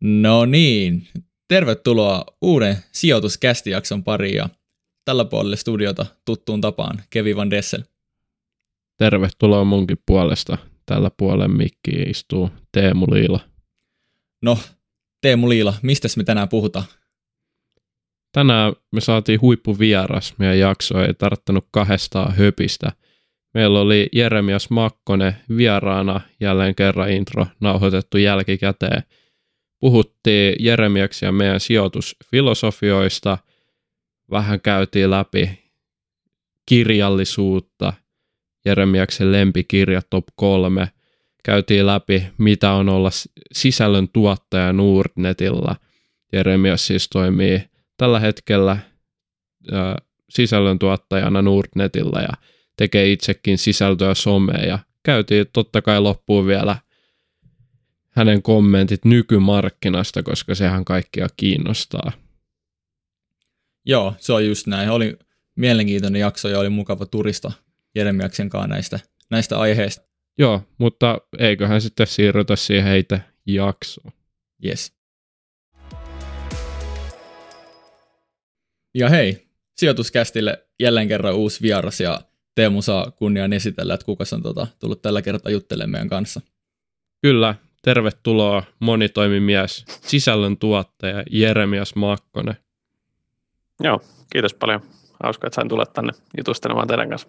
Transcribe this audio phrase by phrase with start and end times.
[0.00, 1.08] No niin,
[1.48, 4.48] tervetuloa uuden sijoituskästijakson pariin ja
[5.04, 7.82] tällä puolella studiota tuttuun tapaan Kevi Van Dessel.
[8.96, 10.58] Tervetuloa munkin puolesta.
[10.86, 13.40] Tällä puolen mikki istuu Teemu Liila.
[14.42, 14.58] No,
[15.20, 16.84] Teemu Liila, mistä me tänään puhutaan?
[18.32, 20.34] Tänään me saatiin huippuvieras.
[20.38, 22.92] Meidän jakso ei tarttunut kahdestaan höpistä.
[23.54, 29.02] Meillä oli Jeremias Makkonen vieraana jälleen kerran intro nauhoitettu jälkikäteen.
[29.80, 33.38] Puhuttiin Jeremiaksi ja meidän sijoitusfilosofioista.
[34.30, 35.72] Vähän käytiin läpi
[36.66, 37.92] kirjallisuutta,
[38.64, 40.88] Jeremiaksen lempikirja top 3.
[41.44, 43.10] Käytiin läpi, mitä on olla
[43.52, 45.76] sisällön tuottaja Nordnetilla.
[46.32, 47.62] Jeremias siis toimii
[47.96, 49.94] tällä hetkellä äh,
[50.30, 52.32] sisällöntuottajana Nordnetilla ja
[52.76, 56.76] tekee itsekin sisältöä somea ja käytiin totta kai loppuun vielä
[58.18, 62.12] hänen kommentit nykymarkkinasta, koska sehän kaikkia kiinnostaa.
[63.86, 64.90] Joo, se on just näin.
[64.90, 65.18] Oli
[65.56, 67.52] mielenkiintoinen jakso ja oli mukava turista
[67.94, 70.06] Jeremiaksen kanssa näistä, näistä aiheista.
[70.38, 74.12] Joo, mutta eiköhän sitten siirrytä siihen heitä jaksoon.
[74.64, 74.92] Yes.
[78.94, 82.20] Ja hei, sijoituskästille jälleen kerran uusi vieras ja
[82.54, 86.40] Teemu saa kunnian esitellä, että kuka on tota, tullut tällä kertaa juttelemaan meidän kanssa.
[87.22, 87.54] Kyllä,
[87.88, 92.56] tervetuloa monitoimimies, sisällön tuottaja Jeremias Makkonen.
[93.80, 94.00] Joo,
[94.32, 94.80] kiitos paljon.
[95.22, 97.28] Hauska, että sain tulla tänne jutustelemaan teidän kanssa.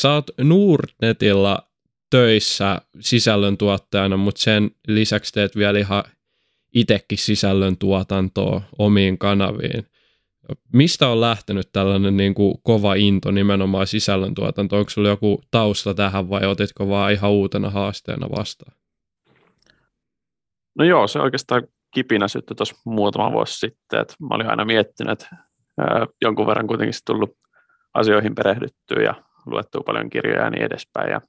[0.00, 1.68] Sä oot Nordnetilla
[2.10, 6.04] töissä sisällöntuottajana, mutta sen lisäksi teet vielä ihan
[6.74, 9.86] itsekin sisällöntuotantoa omiin kanaviin.
[10.72, 14.78] Mistä on lähtenyt tällainen niin kuin kova into nimenomaan sisällöntuotanto?
[14.78, 18.82] Onko sulla joku tausta tähän vai otitko vaan ihan uutena haasteena vastaan?
[20.78, 21.62] No joo, se oikeastaan
[21.94, 24.00] kipinä syttyi tuossa muutama vuosi sitten.
[24.00, 25.36] Että mä olin aina miettinyt, että
[26.22, 27.30] jonkun verran kuitenkin tullut
[27.94, 29.14] asioihin perehdyttyä ja
[29.46, 31.10] luettua paljon kirjoja ja niin edespäin.
[31.10, 31.20] Ja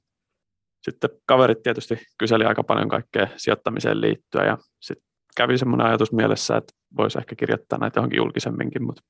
[0.82, 5.06] sitten kaverit tietysti kyseli aika paljon kaikkea sijoittamiseen liittyen ja sitten
[5.36, 9.02] kävi semmoinen ajatus mielessä, että voisi ehkä kirjoittaa näitä johonkin julkisemminkin, mutta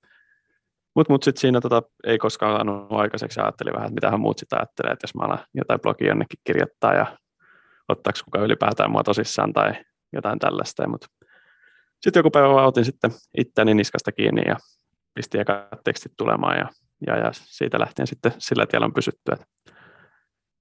[0.97, 4.39] mut, mut sitten siinä tota, ei koskaan saanut aikaiseksi ja ajattelin vähän, että mitähän muut
[4.39, 7.19] sitä ajattelee, että jos mä alan jotain blogia jonnekin kirjoittaa ja
[7.89, 9.73] ottaako kukaan ylipäätään mua tosissaan tai
[10.15, 10.89] jotain tällaista.
[10.89, 11.07] Mutta
[12.01, 14.57] sitten joku päivä otin sitten itteni niskasta kiinni ja
[15.15, 16.69] pistin eka tekstit tulemaan ja,
[17.07, 19.33] ja, ja siitä lähtien sitten sillä tiellä on pysytty.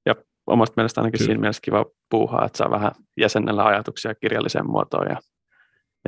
[0.05, 0.15] Ja
[0.47, 1.27] omasta mielestä ainakin Kyllä.
[1.27, 5.19] siinä mielessä kiva puuhaa, että saa vähän jäsennellä ajatuksia kirjalliseen muotoon ja,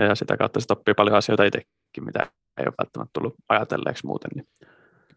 [0.08, 2.20] ja sitä kautta se oppii paljon asioita itsekin, mitä
[2.58, 4.32] ei ole välttämättä tullut ajatelleeksi muuten.
[4.36, 4.48] Niin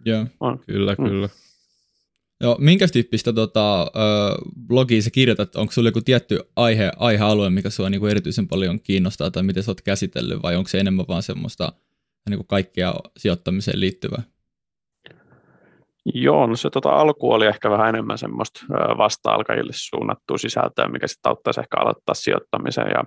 [0.05, 0.59] Joo, on.
[0.59, 1.05] kyllä, mm.
[1.05, 1.29] kyllä.
[2.41, 3.87] Joo, minkä tyyppistä tota,
[4.67, 5.57] blogia sä kirjoitat?
[5.57, 9.71] Onko sulla joku tietty aihe, aihealue, mikä sua niinku erityisen paljon kiinnostaa, tai miten sä
[9.71, 11.73] oot käsitellyt, vai onko se enemmän vaan semmoista
[12.31, 14.23] niinku kaikkea sijoittamiseen liittyvää?
[16.15, 18.61] Joo, no se tota, alku oli ehkä vähän enemmän semmoista
[18.99, 23.05] vasta-alkajille suunnattua sisältöä, mikä sitten auttaisi ehkä aloittaa sijoittamisen ja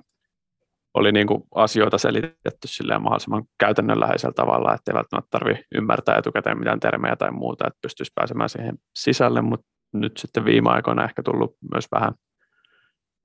[0.94, 6.60] oli niin kuin asioita selitetty silleen mahdollisimman käytännönläheisellä tavalla, että ei välttämättä tarvitse ymmärtää etukäteen
[6.60, 11.24] mitään termejä tai muuta, että pystyisi pääsemään siihen sisälle, mutta nyt sitten viime aikoina ehkä
[11.24, 12.14] tullut myös vähän,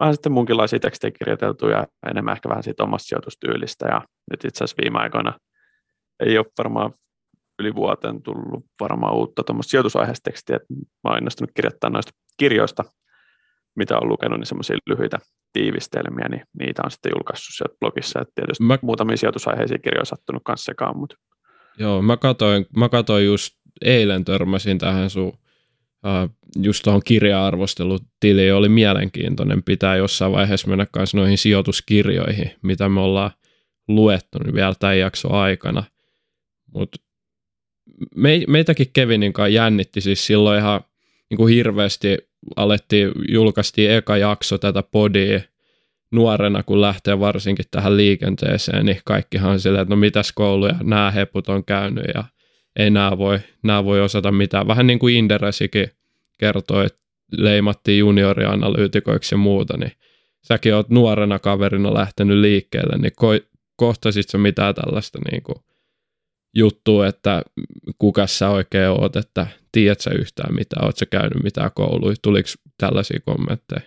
[0.00, 3.88] vähän sitten munkinlaisia tekstejä kirjoiteltu ja enemmän ehkä vähän siitä omasta sijoitustyylistä.
[3.88, 5.38] Ja nyt itse asiassa viime aikoina
[6.20, 6.92] ei ole varmaan
[7.58, 12.84] yli vuoteen tullut varmaan uutta tuommoista sijoitusaiheista tekstiä, että mä oon innostunut kirjoittaa noista kirjoista,
[13.76, 15.18] mitä on lukenut, niin semmoisia lyhyitä
[15.56, 18.20] tiivistelmiä, niin niitä on sitten julkaissut sieltä blogissa.
[18.20, 18.78] että tietysti mä...
[18.82, 21.16] muutamia sijoitusaiheisia kirjoja on sattunut kanssa sekaan, mutta...
[21.78, 28.68] Joo, mä katoin, mä katoin just eilen törmäsin tähän sun uh, just tuohon kirja-arvostelutiliin, oli
[28.68, 29.62] mielenkiintoinen.
[29.62, 33.30] Pitää jossain vaiheessa mennä kanssa noihin sijoituskirjoihin, mitä me ollaan
[33.88, 35.84] luettu niin vielä tämän jakson aikana.
[36.74, 36.98] Mutta
[38.16, 40.80] me, meitäkin Kevinin kanssa jännitti siis silloin ihan
[41.30, 42.18] niin kuin hirveästi
[42.56, 45.40] alettiin, julkaistiin eka jakso tätä podia
[46.10, 51.10] nuorena, kun lähtee varsinkin tähän liikenteeseen, niin kaikkihan on silleen, että no mitäs kouluja nämä
[51.10, 52.24] heput on käynyt ja
[52.76, 54.68] ei nämä voi, nämä voi osata mitään.
[54.68, 55.90] Vähän niin kuin Inderesikin
[56.38, 56.98] kertoi, että
[57.32, 59.92] leimattiin juniorianalyytikoiksi ja muuta, niin
[60.42, 63.46] säkin oot nuorena kaverina lähtenyt liikkeelle, niin ko-
[63.76, 65.56] kohtasit sä mitään tällaista niin kuin
[66.56, 67.42] juttu, että
[67.98, 72.48] kuka sä oikein oot, että tiedät sä yhtään mitä, oot sä käynyt mitään kouluja, tuliko
[72.78, 73.80] tällaisia kommentteja?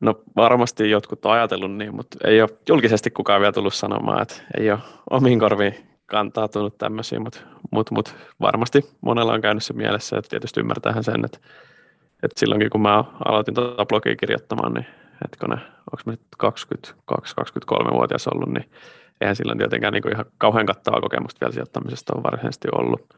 [0.00, 4.34] No varmasti jotkut on ajatellut niin, mutta ei ole julkisesti kukaan vielä tullut sanomaan, että
[4.58, 4.78] ei ole
[5.10, 5.74] omiin korviin
[6.06, 7.40] kantautunut tämmöisiä, mutta,
[7.70, 11.38] mutta, mutta varmasti monella on käynyt se mielessä, että tietysti ymmärtäähän sen, että,
[12.22, 14.86] että silloinkin kun mä aloitin tuota blogia kirjoittamaan, niin
[15.24, 18.70] hetkone, onko me nyt 22-23-vuotias ollut, niin
[19.20, 23.14] eihän silloin tietenkään niin kuin ihan kauhean kattavaa kokemusta vielä sijoittamisesta on varsinaisesti ollut,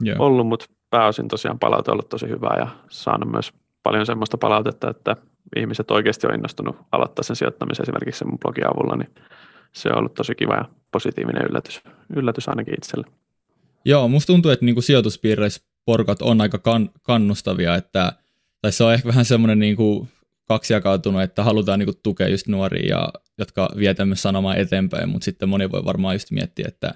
[0.00, 0.16] Joo.
[0.18, 3.52] ollut mutta pääosin tosiaan palaute on ollut tosi hyvää ja saanut myös
[3.82, 5.16] paljon semmoista palautetta, että
[5.56, 9.14] ihmiset oikeasti on innostunut aloittaa sen sijoittamisen esimerkiksi sen mun blogin avulla, niin
[9.72, 11.82] se on ollut tosi kiva ja positiivinen yllätys,
[12.16, 13.06] yllätys ainakin itselle.
[13.84, 18.12] Joo, musta tuntuu, että niinku sijoituspiireissä porkat on aika kan, kannustavia, että
[18.62, 20.08] tai se on ehkä vähän semmoinen niinku
[20.48, 23.08] kaksijakautunut, että halutaan niinku tukea just nuoria, ja,
[23.38, 26.94] jotka vie tämmöistä sanomaa eteenpäin, mutta sitten moni voi varmaan just miettiä, että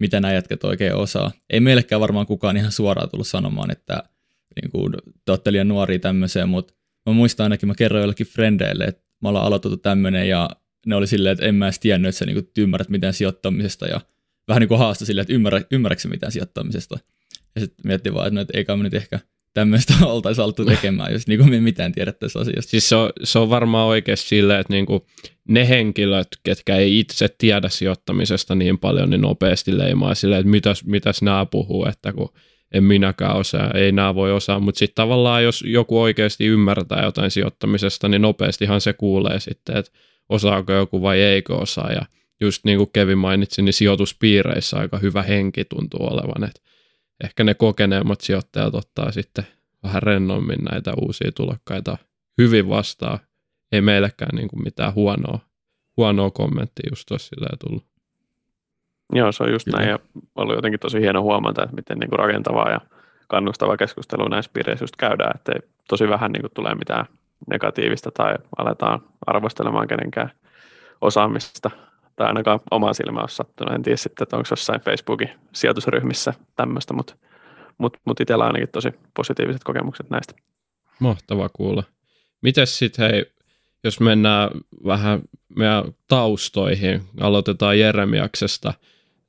[0.00, 1.30] mitä nämä jätkät oikein osaa.
[1.50, 4.02] Ei meillekään varmaan kukaan ihan suoraan tullut sanomaan, että
[4.62, 4.90] niinku,
[5.24, 6.74] te olette liian nuoria tämmöiseen, mutta
[7.06, 10.50] mä muistan ainakin, mä kerroin jollekin frendeille, että me ollaan aloitettu tämmöinen, ja
[10.86, 14.00] ne oli silleen, että en mä edes tiennyt, että sä niinku ymmärrät mitään sijoittamisesta, ja
[14.48, 16.98] vähän niin kuin haasta silleen, että ymmärrä, ymmärrätkö mitään sijoittamisesta.
[17.54, 19.20] Ja sitten miettii vaan, että, no, että eikä me nyt ehkä
[19.56, 22.70] tämmöistä oltaisiin alettu tekemään, jos niin kuin me mitään tiedettäisiin asiasta.
[22.70, 25.00] Siis se on, se on varmaan oikeasti silleen, että niin kuin
[25.48, 30.84] ne henkilöt, ketkä ei itse tiedä sijoittamisesta niin paljon, niin nopeasti leimaa silleen, että mitäs,
[30.84, 32.32] mitäs nämä puhuu, että kun
[32.72, 37.30] en minäkään osaa, ei nämä voi osaa, mutta sitten tavallaan jos joku oikeasti ymmärtää jotain
[37.30, 39.92] sijoittamisesta, niin nopeastihan se kuulee sitten, että
[40.28, 42.02] osaako joku vai eikö osaa, ja
[42.40, 46.60] just niin kuin Kevin mainitsi, niin sijoituspiireissä aika hyvä henki tuntuu olevan, että
[47.24, 49.46] ehkä ne kokeneemmat sijoittajat ottaa sitten
[49.82, 51.98] vähän rennommin näitä uusia tulokkaita
[52.38, 53.18] hyvin vastaan.
[53.72, 55.38] Ei meillekään niin kuin mitään huonoa,
[55.96, 57.84] huonoa kommenttia just tuossa silleen tullut.
[59.12, 59.78] Joo, se on just Kyllä.
[59.78, 59.98] näin ja
[60.34, 62.80] ollut jotenkin tosi hieno huomata, että miten niin kuin rakentavaa ja
[63.28, 67.06] kannustavaa keskustelua näissä piireissä just käydään, että ei tosi vähän niin kuin tulee mitään
[67.50, 70.30] negatiivista tai aletaan arvostelemaan kenenkään
[71.00, 71.70] osaamista
[72.16, 73.74] tai ainakaan oma silmä ole sattunut.
[73.74, 77.16] En tiedä sitten, että onko jossain Facebookin sijoitusryhmissä tämmöistä, mutta
[77.78, 80.34] mut, mut itsellä ainakin tosi positiiviset kokemukset näistä.
[81.00, 81.82] Mahtava kuulla.
[82.42, 83.26] Mites sitten hei,
[83.84, 84.50] jos mennään
[84.86, 85.20] vähän
[85.56, 88.74] meidän taustoihin, aloitetaan Jeremiaksesta,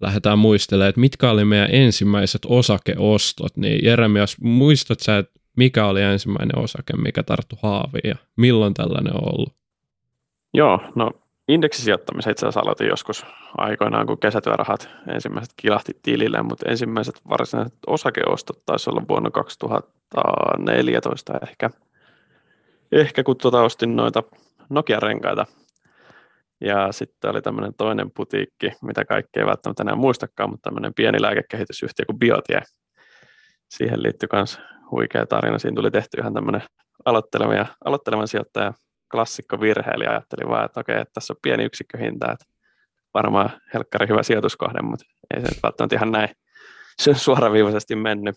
[0.01, 6.01] lähdetään muistelemaan, että mitkä oli meidän ensimmäiset osakeostot, niin Jeremias, muistat sä, että mikä oli
[6.01, 9.53] ensimmäinen osake, mikä tarttu haaviin ja milloin tällainen on ollut?
[10.53, 11.11] Joo, no
[11.47, 13.25] indeksisijoittamisen itse asiassa aloitin joskus
[13.57, 21.69] aikoinaan, kun kesätyörahat ensimmäiset kilahti tilille, mutta ensimmäiset varsinaiset osakeostot taisi olla vuonna 2014 ehkä,
[22.91, 24.23] ehkä kun tuota ostin noita
[24.69, 25.45] Nokia-renkaita.
[26.61, 31.21] Ja sitten oli tämmöinen toinen putiikki, mitä kaikki ei välttämättä enää muistakaan, mutta tämmöinen pieni
[31.21, 32.61] lääkekehitysyhtiö kuin Biotie.
[33.69, 34.59] Siihen liittyi myös
[34.91, 35.59] huikea tarina.
[35.59, 36.61] Siinä tuli tehty ihan tämmöinen
[37.05, 38.73] aloittelevan, aloittelevan sijoittaja
[39.11, 42.45] klassikko virhe, eli ajattelin vaan, että okei, että tässä on pieni yksikköhinta, että
[43.13, 45.05] varmaan helkkari hyvä sijoituskohde, mutta
[45.35, 46.29] ei se nyt välttämättä ihan näin
[47.15, 48.35] suoraviivaisesti mennyt.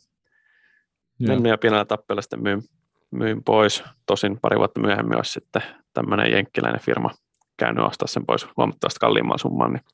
[1.19, 1.35] Joo.
[1.35, 2.63] Mennyt ja pienellä tappella sitten myin,
[3.11, 3.85] myin pois.
[4.07, 5.63] Tosin pari vuotta myöhemmin olisi sitten
[5.95, 7.11] tämmöinen jenkkiläinen firma
[7.59, 9.85] käynyt ostaa sen pois huomattavasti kalliimman summan, niin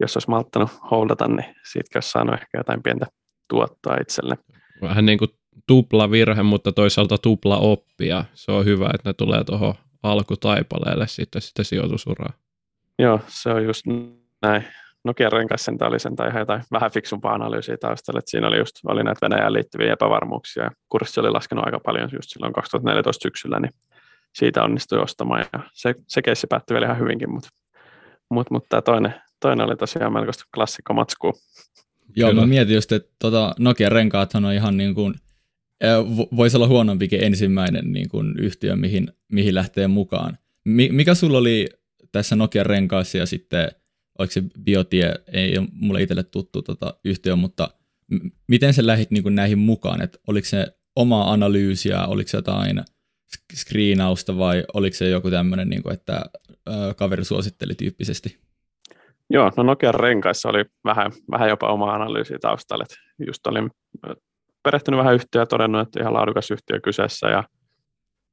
[0.00, 3.06] jos olisi malttanut holdata, niin siitä olisi saanut ehkä jotain pientä
[3.48, 4.38] tuottoa itselle.
[4.82, 5.30] Vähän niin kuin
[5.66, 8.24] tupla virhe, mutta toisaalta tupla oppia.
[8.34, 12.32] Se on hyvä, että ne tulee tuohon alkutaipaleelle sitten, sitten sijoitusuraa.
[12.98, 13.84] Joo, se on just
[14.42, 14.64] näin.
[15.04, 18.18] Nokian renkaissa oli sen tai ihan jotain vähän fiksumpaa analyysiä taustalla.
[18.18, 22.10] Että siinä oli just oli näitä Venäjään liittyviä epävarmuuksia ja kurssi oli laskenut aika paljon
[22.12, 23.72] just silloin 2014 syksyllä, niin
[24.34, 27.48] siitä onnistui ostamaan ja se, se keissi päättyi vielä ihan hyvinkin, mutta
[28.30, 31.32] mut, mut tämä toinen, toinen oli tosiaan melkoista klassikko matskua.
[32.16, 32.42] Joo, Kyllä.
[32.42, 35.14] mä mietin just, että tota Nokian renkaathan on ihan niin kuin–
[36.36, 40.38] voisi olla huonompikin ensimmäinen niin kuin yhtiö, mihin, mihin lähtee mukaan.
[40.64, 41.66] Mikä sulla oli
[42.12, 43.68] tässä Nokian renkaassa ja sitten,
[44.18, 47.70] oliko se Biotie, ei ole mulle itselle tuttu tota yhtiö, mutta
[48.46, 50.02] miten sä lähdit niin kuin näihin mukaan?
[50.02, 50.66] Et oliko se
[50.96, 52.82] omaa analyysiä, oliko se jotain
[53.54, 56.24] screenausta vai oliko se joku tämmöinen, niin kuin, että
[56.68, 58.38] ö, kaveri suositteli tyyppisesti?
[59.30, 62.84] Joo, no Nokian renkaissa oli vähän, vähän jopa oma analyysi taustalla.
[63.26, 63.70] just olin
[64.62, 67.44] perehtynyt vähän yhtiöä ja todennut, että ihan laadukas yhtiö kyseessä ja,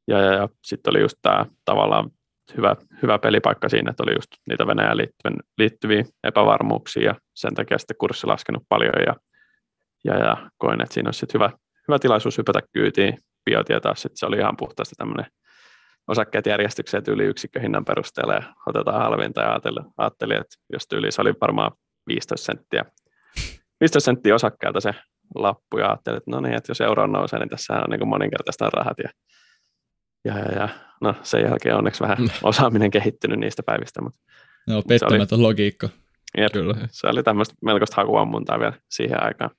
[0.08, 2.10] ja, ja, ja sitten oli just tämä tavallaan
[2.58, 7.78] hyvä, hyvä pelipaikka siinä, että oli just niitä Venäjään liittyviä, liittyviä epävarmuuksia ja sen takia
[7.78, 9.16] sitten kurssi laskenut paljon ja,
[10.04, 11.50] ja, ja koin, että siinä olisi sitten hyvä,
[11.88, 13.18] hyvä tilaisuus hypätä kyytiin.
[13.46, 15.26] Biotie taas sitten se oli ihan puhtaasti tämmöinen
[16.08, 19.60] osakkeet järjestykseen yli yksikköhinnan perusteella ja otetaan halvinta ja
[19.98, 21.72] ajattelin että jos tyyli se oli varmaan
[22.08, 22.86] 15 senttiä,
[23.80, 24.92] 15 senttiä osakkeelta se
[25.36, 28.70] lappu ja ajattelin, että no niin, että jos euro nousee, niin tässä on niin moninkertaista
[28.70, 28.98] rahat.
[29.00, 29.10] Ja,
[30.26, 30.70] ja, ja, ja,
[31.02, 34.02] no sen jälkeen onneksi vähän osaaminen kehittynyt niistä päivistä.
[34.02, 34.20] Mutta
[34.68, 35.90] no, pettämätön logiikka.
[36.38, 36.76] Jep, Kyllä.
[36.92, 39.52] Se oli tämmöistä melkoista hakuammuntaa vielä siihen aikaan.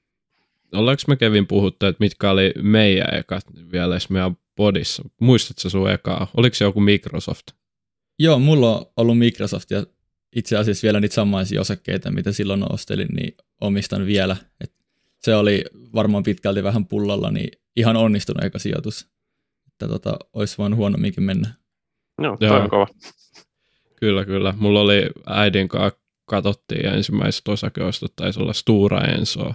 [0.75, 5.03] Ollaanko me Kevin puhuttu, että mitkä oli meidän ekat vielä, jos meidän podissa.
[5.21, 6.27] Muistatko sun ekaa?
[6.37, 7.47] Oliko se joku Microsoft?
[8.19, 9.87] Joo, mulla on ollut Microsoft ja
[10.37, 14.37] itse asiassa vielä niitä samaisia osakkeita, mitä silloin ostelin, niin omistan vielä.
[14.61, 14.73] Et
[15.23, 19.09] se oli varmaan pitkälti vähän pullalla, niin ihan onnistunut eka sijoitus.
[19.73, 21.55] Että tota, olisi voinut huonomminkin mennä.
[22.21, 22.87] No, toi on kova.
[24.01, 24.55] Kyllä, kyllä.
[24.59, 29.55] Mulla oli äidin kanssa katsottiin ensimmäiset osakeostot, taisi olla Stura Ensoa.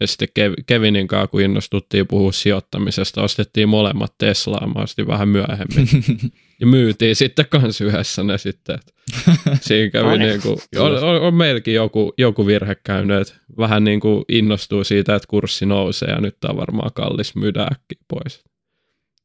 [0.00, 0.28] Ja sitten
[0.66, 5.88] Kevinin kanssa, kun innostuttiin puhua sijoittamisesta, ostettiin molemmat Teslaa, mä ostin vähän myöhemmin.
[6.60, 8.78] ja myytiin sitten kans yhdessä ne sitten.
[9.60, 10.42] Siinä kävi no niin.
[10.42, 15.14] kuin, on, on, on, meilläkin joku, joku virhe käynyt, että vähän niin kuin innostuu siitä,
[15.14, 18.44] että kurssi nousee ja nyt on varmaan kallis myydä äkkiä pois.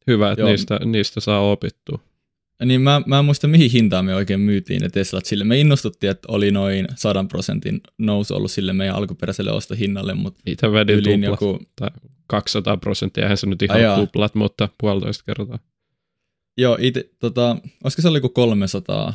[0.07, 1.99] Hyvä, että niistä, niistä saa opittua.
[2.65, 5.43] Niin mä, mä en muista mihin hintaan me oikein myytiin ne Teslat sille.
[5.43, 10.71] Me innostuttiin, että oli noin 100 prosentin nousu ollut sille meidän alkuperäiselle ostohinnalle, mutta Niitä
[10.71, 11.59] vedin tuplat, joku...
[11.75, 11.89] tai
[12.27, 13.97] 200 prosenttia, eihän se nyt ihan Ajaa.
[13.97, 15.59] tuplat, mutta puolitoista kertaa.
[16.57, 19.13] Joo, ite, tota, olisiko se oli joku 300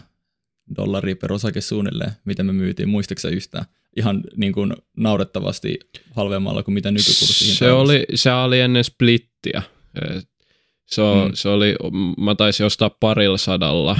[0.76, 3.64] dollaria per osake suunnilleen, mitä me myytiin, muistaakseni yhtään?
[3.96, 5.78] Ihan niin kuin naurettavasti
[6.10, 9.62] halvemmalla kuin mitä nykykurssi se oli, se oli ennen splittiä.
[10.88, 11.30] Se, mm.
[11.34, 11.76] se oli,
[12.20, 13.98] mä taisin ostaa parilla sadalla.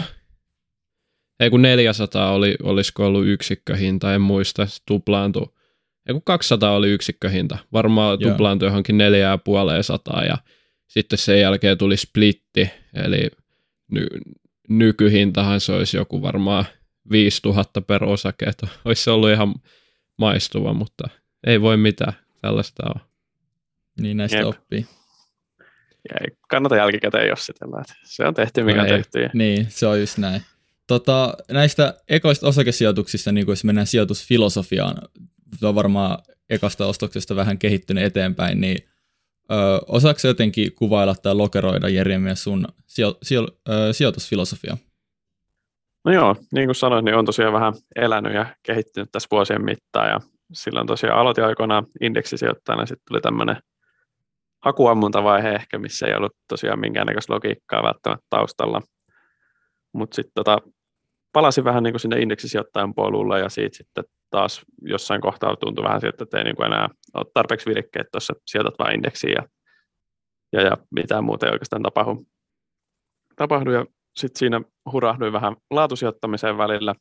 [1.41, 5.47] Ei kun 400 oli, olisiko ollut yksikköhinta, en muista, se tuplaantui.
[6.07, 8.31] Ei kun 200 oli yksikköhinta, varmaan Joo.
[8.31, 10.39] tuplaantui johonkin neljää ja puoleen sataa ja
[10.87, 13.31] sitten sen jälkeen tuli splitti, eli
[13.93, 14.21] ny-
[14.69, 16.65] nykyhintahan se olisi joku varmaan
[17.11, 19.55] 5000 per osake, että olisi se ollut ihan
[20.17, 21.09] maistuva, mutta
[21.47, 23.01] ei voi mitään, tällaista on.
[24.01, 24.47] Niin näistä Jep.
[24.47, 24.87] oppii.
[26.21, 29.23] Ei kannata jälkikäteen jossitella, että se on tehty, mikä on tehty.
[29.23, 29.31] Ja...
[29.35, 30.43] Niin, se on just näin.
[30.87, 34.97] Tota, näistä ekoista osakesijoituksista, niin jos mennään sijoitusfilosofiaan,
[35.63, 36.19] on varmaan
[36.51, 38.79] ekasta ostoksesta vähän kehittynyt eteenpäin, niin
[39.53, 39.55] ö,
[39.87, 44.77] osaako jotenkin kuvailla tai lokeroida Jeremiä sun sijo, sijo, ö, sijoitusfilosofia?
[46.05, 50.09] No joo, niin kuin sanoin, niin on tosiaan vähän elänyt ja kehittynyt tässä vuosien mittaan
[50.09, 50.21] ja
[50.53, 53.57] silloin tosiaan aloitin aikoinaan indeksisijoittajana, sitten tuli tämmöinen
[54.65, 58.81] hakuammuntavaihe ehkä, missä ei ollut tosiaan minkäännäköistä logiikkaa välttämättä taustalla.
[59.93, 60.59] Mutta sitten tota,
[61.33, 66.01] palasin vähän niin kuin sinne indeksisijoittajan polulle ja siitä sitten taas jossain kohtaa tuntui vähän
[66.01, 69.47] siltä, että ei niin kuin enää ole tarpeeksi virikkeet tuossa, sijoitat vain indeksiin ja,
[70.53, 72.27] ja, ja mitään muuta ei oikeastaan tapahdu.
[73.37, 73.87] tapahdu ja
[74.17, 74.61] sitten siinä
[74.93, 76.95] hurahduin vähän laatusijoittamiseen välillä,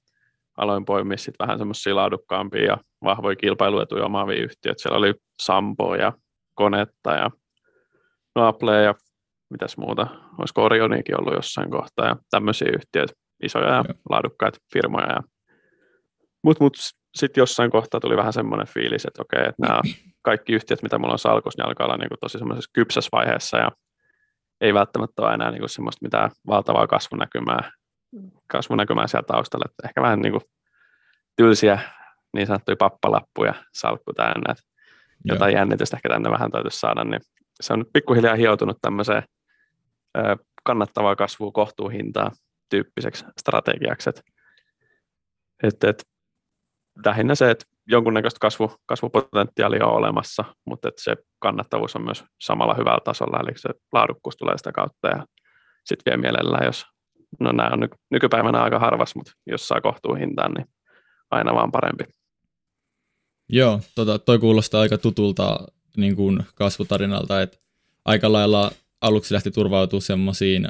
[0.58, 4.82] aloin poimia sitten vähän semmoisia laadukkaampia ja vahvoja kilpailuetuja omaavia yhtiöitä.
[4.82, 6.14] Siellä oli Sampo ja
[6.54, 7.32] Konetta ja
[8.42, 8.96] Apple ja
[9.50, 13.14] mitäs muuta, olisiko Orionikin ollut jossain kohtaa ja tämmöisiä yhtiöitä,
[13.44, 15.08] isoja ja laadukkaita firmoja.
[15.08, 15.24] Ja...
[16.44, 16.78] Mutta mut,
[17.16, 19.82] sitten jossain kohtaa tuli vähän semmoinen fiilis, että okei, että nämä
[20.22, 23.58] kaikki yhtiöt, mitä mulla on salkus, niin alkaa olla niin kuin tosi semmoisessa kypsässä vaiheessa
[23.58, 23.72] ja
[24.62, 27.72] ei välttämättä ole enää niin kuin semmoista mitään valtavaa kasvunäkymää,
[28.48, 29.66] kasvunäkymää siellä taustalla.
[29.70, 30.44] Että ehkä vähän niin kuin
[31.36, 31.80] tylsiä
[32.34, 34.64] niin sanottuja pappalappuja salkku täynnä, että
[35.26, 37.22] jotain jännitystä ehkä tänne vähän täytyisi saada, niin
[37.62, 39.24] se on nyt pikkuhiljaa hioutunut tämmöiseen
[40.64, 42.32] kannattavaa kasvua kohtuuhintaa
[42.70, 44.10] tyyppiseksi strategiaksi.
[45.64, 46.04] Et, et,
[47.06, 52.74] lähinnä se, että jonkunnäköistä kasvu, kasvupotentiaalia on olemassa, mutta että se kannattavuus on myös samalla
[52.74, 55.26] hyvällä tasolla, eli se laadukkuus tulee sitä kautta ja
[55.86, 56.86] sitten vielä mielellään, jos,
[57.40, 60.66] no nämä on nykypäivänä aika harvas, mutta jos saa kohtuuhintaan, niin
[61.32, 62.04] aina vaan parempi.
[63.50, 65.58] Joo, tota, toi kuulostaa aika tutulta
[65.98, 67.58] niin kuin kasvutarinalta, että
[68.06, 70.68] aika lailla aluksi lähti turvautumaan semmoisiin,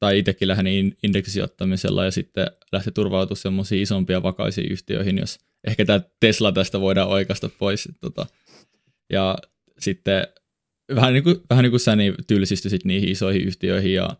[0.00, 6.00] tai itsekin lähdin indeksisijoittamisella ja sitten lähti turvautumaan semmoisiin isompia vakaisiin yhtiöihin, jos ehkä tämä
[6.20, 7.88] Tesla tästä voidaan oikasta pois.
[8.00, 8.26] Tota,
[9.10, 9.38] ja
[9.78, 10.26] sitten
[10.94, 14.10] vähän niin kuin, vähän niin kuin sä niin tylsistysit niihin isoihin yhtiöihin ja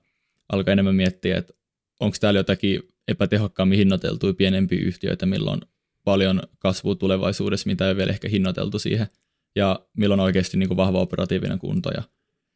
[0.53, 1.55] alkaa enemmän miettiä, että
[2.01, 5.61] onko täällä jotakin epätehokkaammin hinnoiteltuja pienempiä yhtiöitä, milloin
[6.05, 9.07] paljon kasvua tulevaisuudessa, mitä ei vielä ehkä hinnoiteltu siihen,
[9.57, 11.91] ja milloin oikeasti niin kuin vahva operatiivinen kunto.
[11.91, 12.03] Ja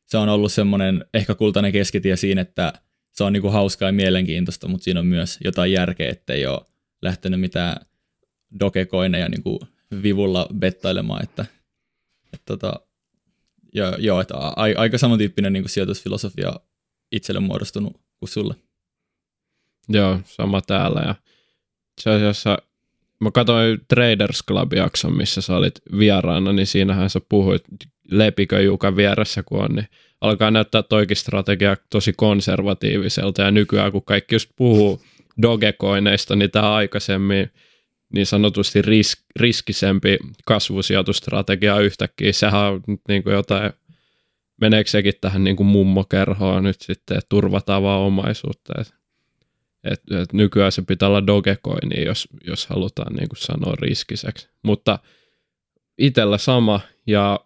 [0.05, 2.73] se on ollut semmoinen ehkä kultainen keskitie siinä, että
[3.13, 6.61] se on niin kuin hauskaa ja mielenkiintoista, mutta siinä on myös jotain järkeä, ettei ole
[7.03, 7.87] lähtenyt mitään
[8.61, 9.59] dogecoineja niin kuin
[10.03, 11.47] vivulla bettailemaan, että,
[12.33, 12.81] että tota,
[13.75, 16.53] joo, joo, että a, aika samantyyppinen niin kuin sijoitusfilosofia
[17.13, 18.55] itselle muodostunut kuin sulle.
[19.89, 21.15] Joo, sama täällä ja
[22.01, 22.59] se asiassa
[23.23, 27.63] mä katsoin Traders Club-jakson, missä sä olit vieraana, niin siinähän sä puhuit
[28.11, 29.89] lepikö Jukan vieressä, kun on, niin
[30.21, 35.03] alkaa näyttää toikin strategia tosi konservatiiviselta, ja nykyään kun kaikki just puhuu
[35.43, 37.51] dogecoineista, niin tämä aikaisemmin
[38.15, 43.73] niin sanotusti risk, riskisempi kasvusijoitustrategia yhtäkkiä, sehän on niin kuin jotain
[44.61, 48.73] meneekö sekin tähän niin kuin mummokerhoon nyt sitten, että turvataan vaan omaisuutta.
[49.85, 54.49] Et, et, nykyään se pitää olla Dogecoin, jos, jos halutaan niin kuin sanoa riskiseksi.
[54.63, 54.99] Mutta
[55.99, 57.41] itsellä sama, ja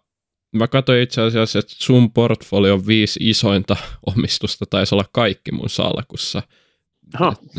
[0.55, 3.77] mä katsoin itse asiassa, että sun portfolio viisi isointa
[4.15, 6.43] omistusta taisi olla kaikki mun salkussa.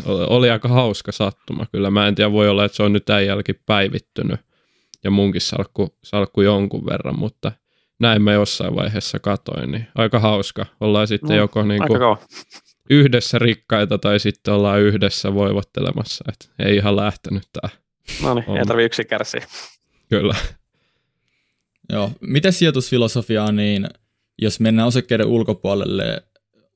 [0.06, 1.90] Oli aika hauska sattuma kyllä.
[1.90, 4.40] Mä en tiedä, voi olla, että se on nyt tämän jälkeen päivittynyt
[5.04, 7.52] ja munkin salkku, salkku jonkun verran, mutta
[8.00, 10.66] näin mä jossain vaiheessa katoin, niin aika hauska.
[10.80, 12.00] Ollaan sitten no, joko niin kuin
[12.90, 17.68] yhdessä rikkaita tai sitten ollaan yhdessä voivottelemassa, että ei ihan lähtenyt tämä.
[18.22, 19.46] No niin, ei tarvitse yksi kärsiä.
[20.08, 20.34] Kyllä.
[21.92, 23.86] Joo, miten sijoitusfilosofiaa, niin
[24.42, 26.22] jos mennään osakkeiden ulkopuolelle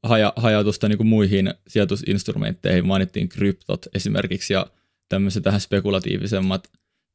[0.03, 4.67] haja, hajautusta niin kuin muihin sijoitusinstrumentteihin, mainittiin kryptot esimerkiksi ja
[5.09, 6.69] tämmöiset tähän spekulatiivisemmat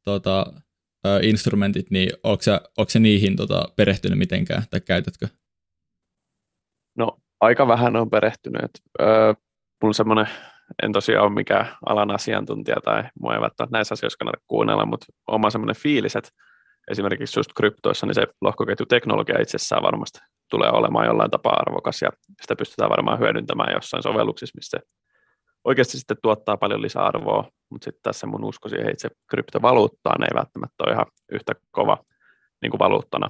[0.03, 0.53] tota,
[1.21, 5.27] instrumentit, niin onko se, onko se niihin tota, perehtynyt mitenkään tai käytätkö?
[7.41, 8.71] Aika vähän on perehtynyt.
[9.01, 9.33] Öö,
[9.81, 10.27] mulla semmoinen,
[10.83, 15.05] en tosiaan ole mikään alan asiantuntija tai mua ei välttämättä näissä asioissa kannata kuunnella, mutta
[15.27, 16.29] oma semmoinen fiilis, että
[16.91, 22.09] esimerkiksi just kryptoissa, niin se lohkoketjuteknologia itsessään varmasti tulee olemaan jollain tapaa arvokas ja
[22.41, 24.85] sitä pystytään varmaan hyödyntämään jossain sovelluksissa, missä se
[25.63, 30.83] oikeasti sitten tuottaa paljon lisäarvoa, mutta sitten tässä mun usko siihen itse kryptovaluuttaan ei välttämättä
[30.83, 31.97] ole ihan yhtä kova
[32.61, 33.27] niin kuin valuuttana,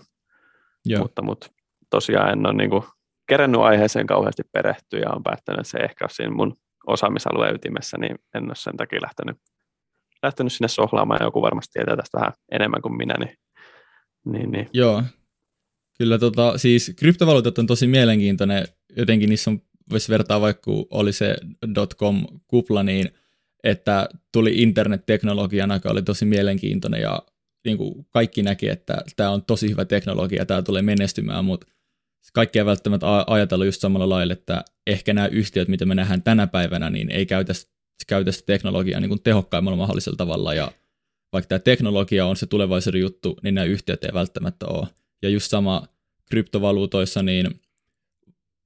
[0.85, 1.01] Joo.
[1.01, 1.47] mutta, mutta
[1.89, 2.83] tosiaan en ole niin kuin
[3.27, 6.57] kerännyt aiheeseen kauheasti perehtyä ja on päättänyt, että se ehkä on siinä mun
[6.87, 9.37] osaamisalueen ytimessä, niin en ole sen takia lähtenyt,
[10.23, 11.19] lähtenyt sinne sohlaamaan.
[11.23, 13.37] Joku varmasti tietää tästä vähän enemmän kuin minä, niin
[14.31, 14.69] niin, niin.
[14.73, 15.03] Joo.
[15.97, 18.67] Kyllä tota, siis kryptovaluutat on tosi mielenkiintoinen.
[18.97, 21.37] Jotenkin niissä on, voisi vertaa vaikka kun oli se
[21.75, 23.09] dotcom-kupla, niin
[23.63, 27.21] että tuli internetteknologiana, joka oli tosi mielenkiintoinen ja
[27.65, 31.67] niin kuin kaikki näki, että tämä on tosi hyvä teknologia, tämä tulee menestymään, mutta
[32.33, 36.47] kaikki ei välttämättä ajatellut just samalla lailla, että ehkä nämä yhtiöt, mitä me nähdään tänä
[36.47, 37.53] päivänä, niin ei käytä,
[38.07, 40.71] käytä sitä teknologiaa niin kuin tehokkaimmalla mahdollisella tavalla ja
[41.33, 44.87] vaikka tämä teknologia on se tulevaisuuden juttu, niin nämä yhtiöt ei välttämättä ole.
[45.21, 45.87] Ja just sama
[46.29, 47.61] kryptovaluutoissa, niin,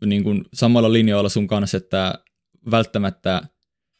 [0.05, 2.13] niin kuin samalla linjoilla sun kanssa, että
[2.71, 3.41] välttämättä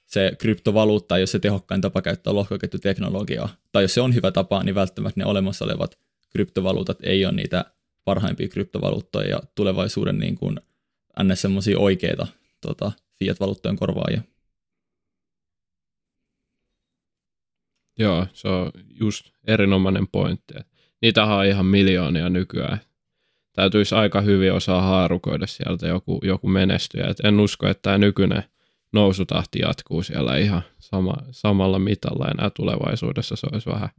[0.06, 3.50] se kryptovaluutta ei ole se tehokkain tapa käyttää lohkoketjuteknologiaa.
[3.72, 5.98] Tai jos se on hyvä tapa, niin välttämättä ne olemassa olevat
[6.30, 7.66] kryptovaluutat ei ole niitä
[8.06, 10.60] parhaimpia kryptovaluuttoja ja tulevaisuuden niin kuin
[11.24, 11.42] ns.
[11.42, 12.28] semmoisia oikeita
[12.62, 14.22] tota, fiat-valuuttojen korvaajia.
[18.00, 20.54] Joo, se on just erinomainen pointti.
[21.02, 22.82] Niitä on ihan miljoonia nykyään.
[23.54, 27.08] Täytyisi aika hyvin osaa haarukoida sieltä joku, joku menestyjä.
[27.08, 28.44] Et en usko, että tämä nykyinen
[28.94, 33.36] nousutahti jatkuu siellä ihan sama, samalla mitalla enää tulevaisuudessa.
[33.36, 33.90] Se olisi vähän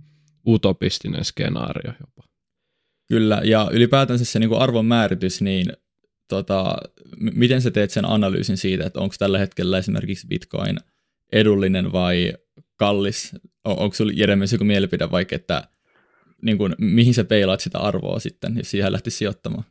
[0.47, 2.32] utopistinen skenaario jopa.
[3.13, 5.67] Kyllä, ja ylipäätänsä se niin arvon määritys, niin
[6.29, 6.77] tota,
[7.21, 10.77] m- miten sä teet sen analyysin siitä, että onko tällä hetkellä esimerkiksi Bitcoin
[11.33, 12.33] edullinen vai
[12.77, 13.35] kallis?
[13.65, 15.69] On, onko sinulla Jere myös joku mielipide vaikka, että
[16.43, 19.65] niin kuin, mihin sä peilaat sitä arvoa sitten, jos siihen lähti sijoittamaan?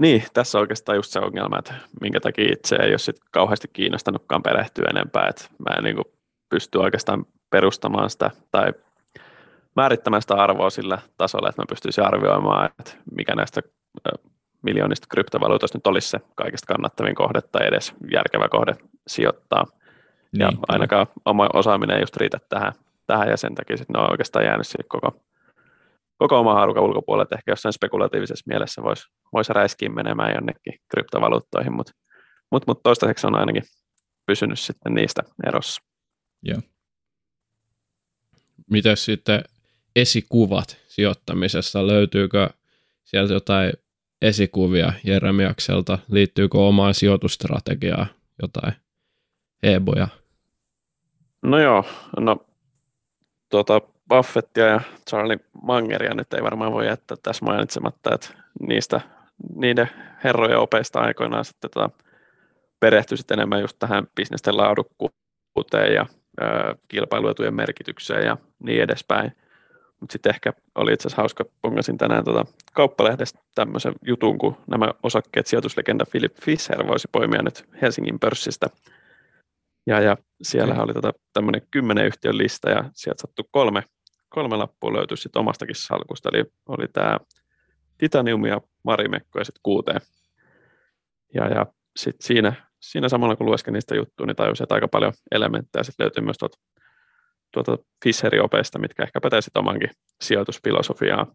[0.00, 3.68] Niin, tässä on oikeastaan just se ongelma, että minkä takia itse ei ole sit kauheasti
[3.72, 6.04] kiinnostanutkaan perehtyä enempää, että mä en niin
[6.48, 8.72] pysty oikeastaan perustamaan sitä tai
[9.78, 13.60] määrittämään sitä arvoa sillä tasolla, että mä pystyisin arvioimaan, että mikä näistä
[14.62, 18.74] miljoonista kryptovaluutoista nyt olisi se kaikista kannattavin kohde tai edes järkevä kohde
[19.06, 19.64] sijoittaa.
[20.32, 22.72] Niin, ja ainakaan oma osaaminen ei just riitä tähän,
[23.06, 25.24] tähän ja sen takia sitten ne on oikeastaan jäänyt koko,
[26.16, 31.72] koko oma haarukan ulkopuolelle, että ehkä jossain spekulatiivisessa mielessä voisi vois räiskiä menemään jonnekin kryptovaluuttoihin,
[31.72, 31.92] mutta
[32.52, 33.62] mut, mut toistaiseksi on ainakin
[34.26, 35.82] pysynyt sitten niistä erossa.
[36.42, 36.60] Joo.
[38.70, 39.42] Mitäs sitten
[40.00, 41.86] esikuvat sijoittamisessa?
[41.86, 42.48] Löytyykö
[43.04, 43.72] sieltä jotain
[44.22, 45.98] esikuvia Jeremiakselta?
[46.10, 48.06] Liittyykö omaan sijoitustrategiaan
[48.42, 48.72] jotain
[49.62, 50.08] eboja?
[51.42, 51.84] No joo,
[52.20, 52.46] no
[53.50, 54.80] tuota, Buffettia ja
[55.10, 58.28] Charlie Mangeria nyt ei varmaan voi jättää tässä mainitsematta, että
[58.60, 59.00] niistä,
[59.54, 59.90] niiden
[60.24, 61.90] herrojen opeista aikoinaan sitten tota,
[62.80, 66.06] perehtyi sitten enemmän just tähän bisnesten laadukkuuteen ja
[66.42, 66.44] ö,
[66.88, 69.32] kilpailuetujen merkitykseen ja niin edespäin.
[70.00, 74.92] Mutta sitten ehkä oli itse asiassa hauska, pongasin tänään tota kauppalehdestä tämmöisen jutun, kun nämä
[75.02, 78.66] osakkeet sijoituslegenda Philip Fisher voisi poimia nyt Helsingin pörssistä–
[79.88, 83.82] ja, ja siellä oli tota, tämmöinen kymmenen yhtiön lista ja sieltä sattui kolme,
[84.28, 86.28] kolme lappua löytyi sitten omastakin salkusta.
[86.32, 87.18] Eli oli tämä
[87.98, 90.00] Titanium ja Marimekko ja sitten kuuteen.
[91.34, 95.12] Ja, ja sitten siinä, siinä samalla kun lueskin niistä juttuja, niin tajusin, että aika paljon
[95.30, 96.58] elementtejä sitten löytyy myös tuolta,
[97.52, 101.26] tuolta Fisherin opeista, mitkä ehkä sitten omankin sijoitusfilosofiaan.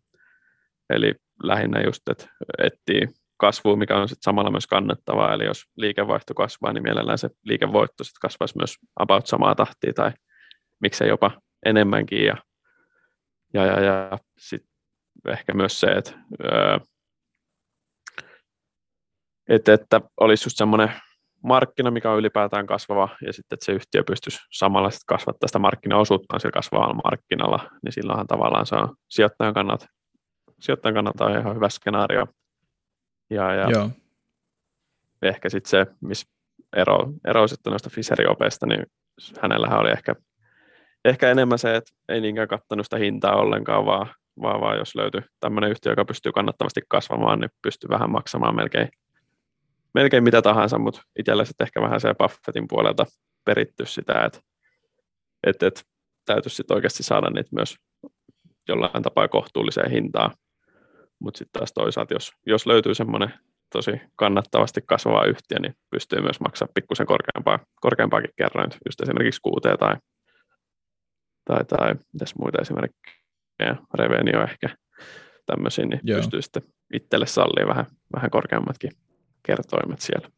[0.89, 5.33] Eli lähinnä just, että etsii kasvuun, mikä on sitten samalla myös kannattavaa.
[5.33, 10.11] Eli jos liikevaihto kasvaa, niin mielellään se liikevoitto sitten kasvaisi myös about samaa tahtia tai
[10.79, 12.25] miksei jopa enemmänkin.
[12.25, 12.37] Ja,
[13.53, 14.69] ja, ja, ja sitten
[15.27, 16.11] ehkä myös se, että,
[19.49, 20.89] että, että olisi just semmoinen
[21.43, 25.59] markkina, mikä on ylipäätään kasvava, ja sitten, että se yhtiö pystyisi samalla sitten kasvattaa sitä
[25.59, 29.85] markkinaosuuttaan sillä kasvavalla markkinalla, niin silloinhan tavallaan se on sijoittajan kannalta,
[30.59, 32.27] sijoittajan kannalta on ihan hyvä skenaario.
[33.29, 33.89] Ja, ja Joo.
[35.21, 36.27] ehkä sitten se, missä
[36.75, 38.85] ero, ero sitten noista Fisherin-opeista, niin
[39.41, 40.15] hänellähän oli ehkä,
[41.05, 44.07] ehkä enemmän se, että ei niinkään kattanut sitä hintaa ollenkaan, vaan,
[44.41, 48.89] vaan, vaan jos löytyy tämmöinen yhtiö, joka pystyy kannattavasti kasvamaan, niin pystyy vähän maksamaan melkein
[49.93, 53.05] melkein mitä tahansa, mutta itsellä sitten ehkä vähän se Buffettin puolelta
[53.45, 54.39] peritty sitä, että
[55.47, 55.83] et, et,
[56.25, 57.75] täytyisi sitten oikeasti saada niitä myös
[58.67, 60.31] jollain tapaa kohtuulliseen hintaan.
[61.19, 63.33] Mutta sitten taas toisaalta, jos, jos löytyy semmoinen
[63.73, 69.79] tosi kannattavasti kasvava yhtiö, niin pystyy myös maksaa pikkusen korkeampaa, korkeampaakin kerran, just esimerkiksi QT
[69.79, 69.95] tai,
[71.45, 74.69] tai, tai mitäs muita esimerkkejä, Revenio ehkä
[75.45, 76.17] tämmöisiä, niin Joo.
[76.17, 78.91] pystyy sitten itselle sallimaan vähän, vähän korkeammatkin
[79.45, 80.29] kertoimet siellä.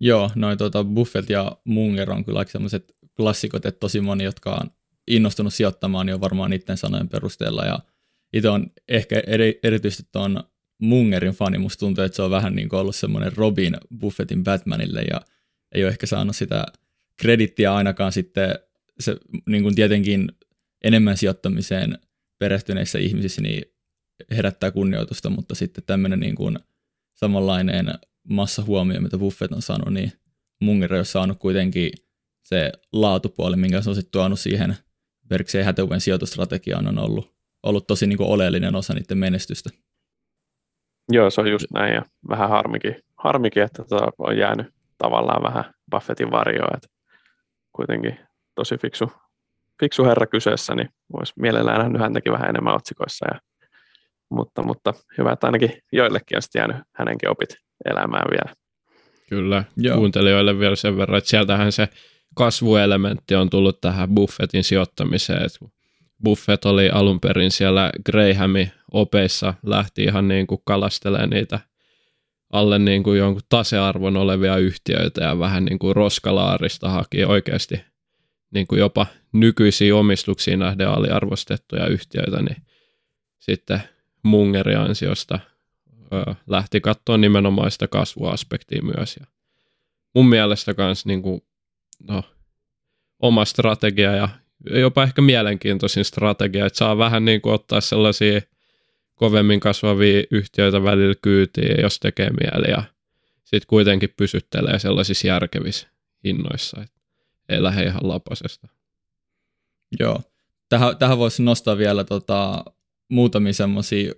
[0.00, 4.70] Joo, noin tuota, Buffett ja Munger on kyllä sellaiset klassikot, että tosi moni, jotka on
[5.06, 7.64] innostunut sijoittamaan, niin on varmaan niiden sanojen perusteella.
[7.64, 7.78] Ja
[8.32, 10.44] itse on ehkä eri, erityisesti tuon
[10.78, 15.02] Mungerin fani, musta tuntuu, että se on vähän niin kuin ollut semmoinen Robin Buffettin Batmanille,
[15.02, 15.20] ja
[15.74, 16.66] ei ole ehkä saanut sitä
[17.16, 18.58] kredittiä ainakaan sitten
[19.00, 20.32] se niin kuin tietenkin
[20.84, 21.98] enemmän sijoittamiseen
[22.38, 23.62] perehtyneissä ihmisissä niin
[24.30, 26.58] herättää kunnioitusta, mutta sitten tämmöinen niin kuin
[27.14, 27.86] samanlainen
[28.28, 30.12] massa huomioon, mitä Buffett on saanut, niin
[30.60, 31.90] Munger on saanut kuitenkin
[32.42, 34.76] se laatupuoli, minkä se on sitten tuonut siihen
[35.28, 39.70] Berkshire Hathawayn sijoitustrategiaan on ollut, ollut tosi niin kuin oleellinen osa niiden menestystä.
[41.12, 44.66] Joo, se on just näin ja vähän harmikin, harmikin että tota on jäänyt
[44.98, 46.88] tavallaan vähän Buffettin varjoa, että
[47.72, 48.18] kuitenkin
[48.54, 49.12] tosi fiksu,
[49.80, 53.26] fiksu herra kyseessä, niin voisi mielellään nähnyt häntäkin vähän enemmän otsikoissa.
[53.34, 53.40] Ja,
[54.30, 57.48] mutta, mutta hyvä, että ainakin joillekin on jäänyt hänenkin opit
[57.90, 58.54] elämään vielä.
[59.28, 59.96] Kyllä, Joo.
[59.96, 61.88] kuuntelijoille vielä sen verran, että sieltähän se
[62.34, 65.42] kasvuelementti on tullut tähän Buffettin sijoittamiseen.
[65.42, 65.58] Että
[66.24, 71.60] Buffett oli alun perin siellä Grahamin opeissa, lähti ihan niin kuin kalastelemaan niitä
[72.52, 77.84] alle niin kuin jonkun tasearvon olevia yhtiöitä ja vähän niin kuin roskalaarista haki oikeasti
[78.50, 82.56] niin kuin jopa nykyisiin omistuksiin nähden aliarvostettuja yhtiöitä, niin
[83.38, 83.82] sitten
[84.28, 85.40] Mungeri ansiosta
[86.12, 89.16] ö, lähti katsoa nimenomaan sitä kasvuaspektia myös.
[89.20, 89.26] Ja
[90.14, 91.22] mun mielestä myös niin
[92.08, 92.22] no,
[93.18, 94.28] oma strategia ja
[94.70, 98.40] jopa ehkä mielenkiintoisin strategia, että saa vähän niin kuin ottaa sellaisia
[99.14, 102.82] kovemmin kasvavia yhtiöitä välillä kyytiin, jos tekee mieli ja
[103.44, 105.88] sitten kuitenkin pysyttelee sellaisissa järkevissä
[106.24, 107.00] hinnoissa, että
[107.48, 108.68] ei lähde ihan lapasesta.
[110.00, 110.22] Joo.
[110.68, 112.64] Tähän, tähän voisi nostaa vielä tota,
[113.08, 114.12] muutamia semmoisia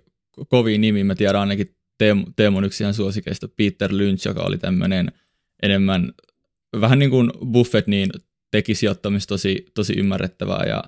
[0.47, 1.03] kovia nimiä.
[1.03, 5.11] Mä tiedän ainakin Teemu, Teemun yksi ihan suosikeista, Peter Lynch, joka oli tämmöinen
[5.63, 6.13] enemmän,
[6.81, 8.09] vähän niin kuin Buffett, niin
[8.51, 10.83] teki sijoittamista tosi, tosi ymmärrettävää ja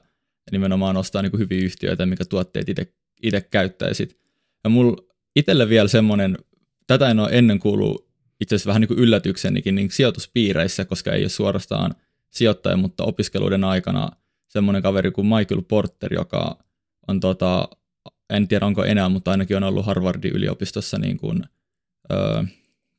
[0.51, 2.67] nimenomaan ostaa niin kuin hyviä yhtiöitä, mikä tuotteet
[3.23, 4.17] itse käyttäisit.
[4.63, 4.97] Ja mulla
[5.35, 6.37] itselle vielä semmoinen,
[6.87, 11.23] tätä en ole ennen kuullut itse asiassa vähän niin kuin yllätyksenikin niin sijoituspiireissä, koska ei
[11.23, 11.95] ole suorastaan
[12.29, 14.09] sijoittaja, mutta opiskeluiden aikana
[14.47, 16.59] semmoinen kaveri kuin Michael Porter, joka
[17.07, 17.69] on tota,
[18.33, 21.43] en tiedä onko enää, mutta ainakin on ollut Harvardin yliopistossa niin kuin,
[22.11, 22.43] ö,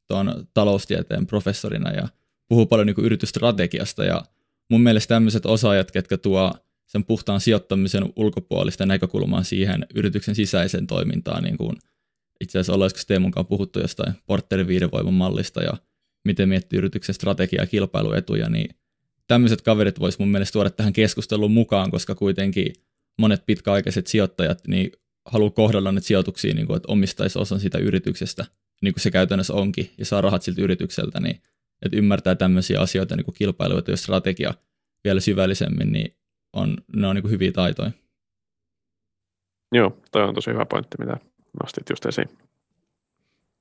[0.09, 2.09] tuon taloustieteen professorina ja
[2.49, 4.05] puhuu paljon niin kuin yritysstrategiasta.
[4.05, 4.23] Ja
[4.71, 6.53] mun mielestä tämmöiset osaajat, ketkä tuo
[6.87, 11.77] sen puhtaan sijoittamisen ulkopuolista näkökulmaa siihen yrityksen sisäiseen toimintaan, niin kuin
[12.41, 15.73] itse asiassa ollaisiko Teemun kanssa puhuttu jostain Porterin viidevoiman mallista ja
[16.25, 18.75] miten miettii yrityksen strategiaa ja kilpailuetuja, niin
[19.27, 22.73] tämmöiset kaverit vois mun mielestä tuoda tähän keskusteluun mukaan, koska kuitenkin
[23.19, 24.93] monet pitkäaikaiset sijoittajat niin
[25.25, 28.47] haluaa kohdella näitä sijoituksia, niin kuin, että omistaisi osan siitä yrityksestä,
[28.83, 31.43] niin kuin se käytännössä onkin, ja saa rahat siltä yritykseltä, niin
[31.83, 34.55] että ymmärtää tämmöisiä asioita, niin kuin kilpailuita ja strategia
[35.05, 36.17] vielä syvällisemmin, niin
[36.53, 37.91] on, ne on niin kuin hyviä taitoja.
[39.75, 41.17] Joo, toi on tosi hyvä pointti, mitä
[41.63, 42.29] nostit just esiin.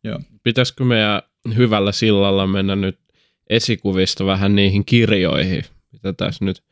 [0.04, 0.20] Joo.
[0.44, 1.22] Pitäisikö meidän
[1.58, 3.00] hyvällä sillalla mennä nyt
[3.50, 6.64] esikuvista vähän niihin kirjoihin, mitä tässä nyt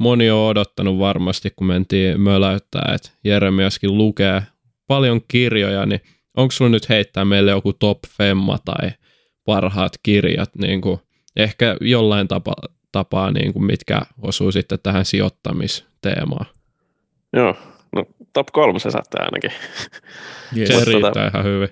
[0.00, 4.42] moni on odottanut varmasti, kun mentiin möläyttää, että Jeremiaskin lukee
[4.86, 6.00] paljon kirjoja, niin
[6.36, 8.90] onko sulla nyt heittää meille joku top femma tai
[9.44, 11.00] parhaat kirjat, niin kuin
[11.36, 12.52] ehkä jollain tapa,
[12.92, 16.46] tapaa, niin kuin mitkä osuu sitten tähän sijoittamisteemaan?
[17.32, 17.56] Joo,
[17.92, 19.52] no top kolme se saattaa ainakin.
[20.56, 20.68] Yes.
[20.68, 21.68] Se riittää ihan hyvin.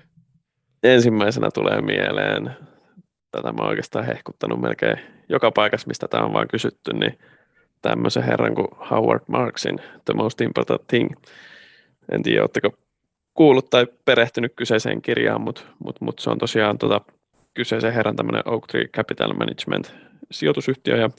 [0.82, 2.56] ensimmäisenä tulee mieleen,
[3.30, 7.18] tätä mä oon oikeastaan hehkuttanut melkein joka paikassa, mistä tämä on vaan kysytty, niin
[7.82, 11.10] tämmöisen herran kuin Howard Marksin The Most Important Thing.
[12.12, 12.70] En tiedä, oletteko
[13.34, 17.00] kuullut tai perehtynyt kyseiseen kirjaan, mutta mut, mut se on tosiaan tota,
[17.54, 19.94] kyseisen herran tämmöinen Oak Tree Capital Management
[20.30, 21.10] sijoitusyhtiö ja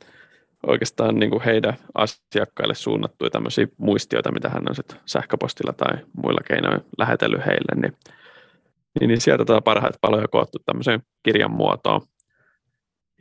[0.67, 6.41] oikeastaan niin kuin heidän asiakkaille suunnattuja tämmöisiä muistioita, mitä hän on sitten sähköpostilla tai muilla
[6.47, 7.93] keinoin lähetellyt heille, niin,
[8.99, 12.01] niin, niin sieltä tätä parhaita paloja koottu tämmöiseen kirjan muotoon.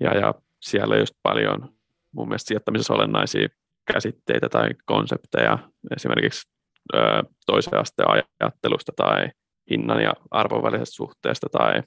[0.00, 1.77] Ja, ja siellä just paljon
[2.18, 3.48] mun mielestä sijoittamisessa olennaisia
[3.92, 5.58] käsitteitä tai konsepteja,
[5.96, 6.48] esimerkiksi
[6.94, 6.98] ö,
[7.46, 8.08] toisen asteen
[8.40, 9.28] ajattelusta tai
[9.70, 11.82] hinnan ja arvon välisestä suhteesta tai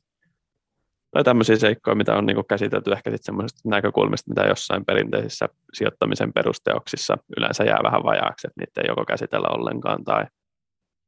[1.11, 6.33] tai tämmöisiä seikkoja, mitä on niin käsitelty ehkä sitten semmoisesta näkökulmista, mitä jossain perinteisissä sijoittamisen
[6.33, 10.25] perusteoksissa yleensä jää vähän vajaaksi, että niitä ei joko käsitellä ollenkaan tai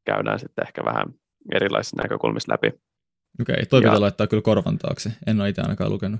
[0.05, 1.05] käydään sitten ehkä vähän
[1.51, 2.67] erilaisissa näkökulmissa läpi.
[3.41, 5.09] Okei, okay, toi pitää laittaa kyllä korvan taakse.
[5.27, 6.19] En ole itse ainakaan lukenut.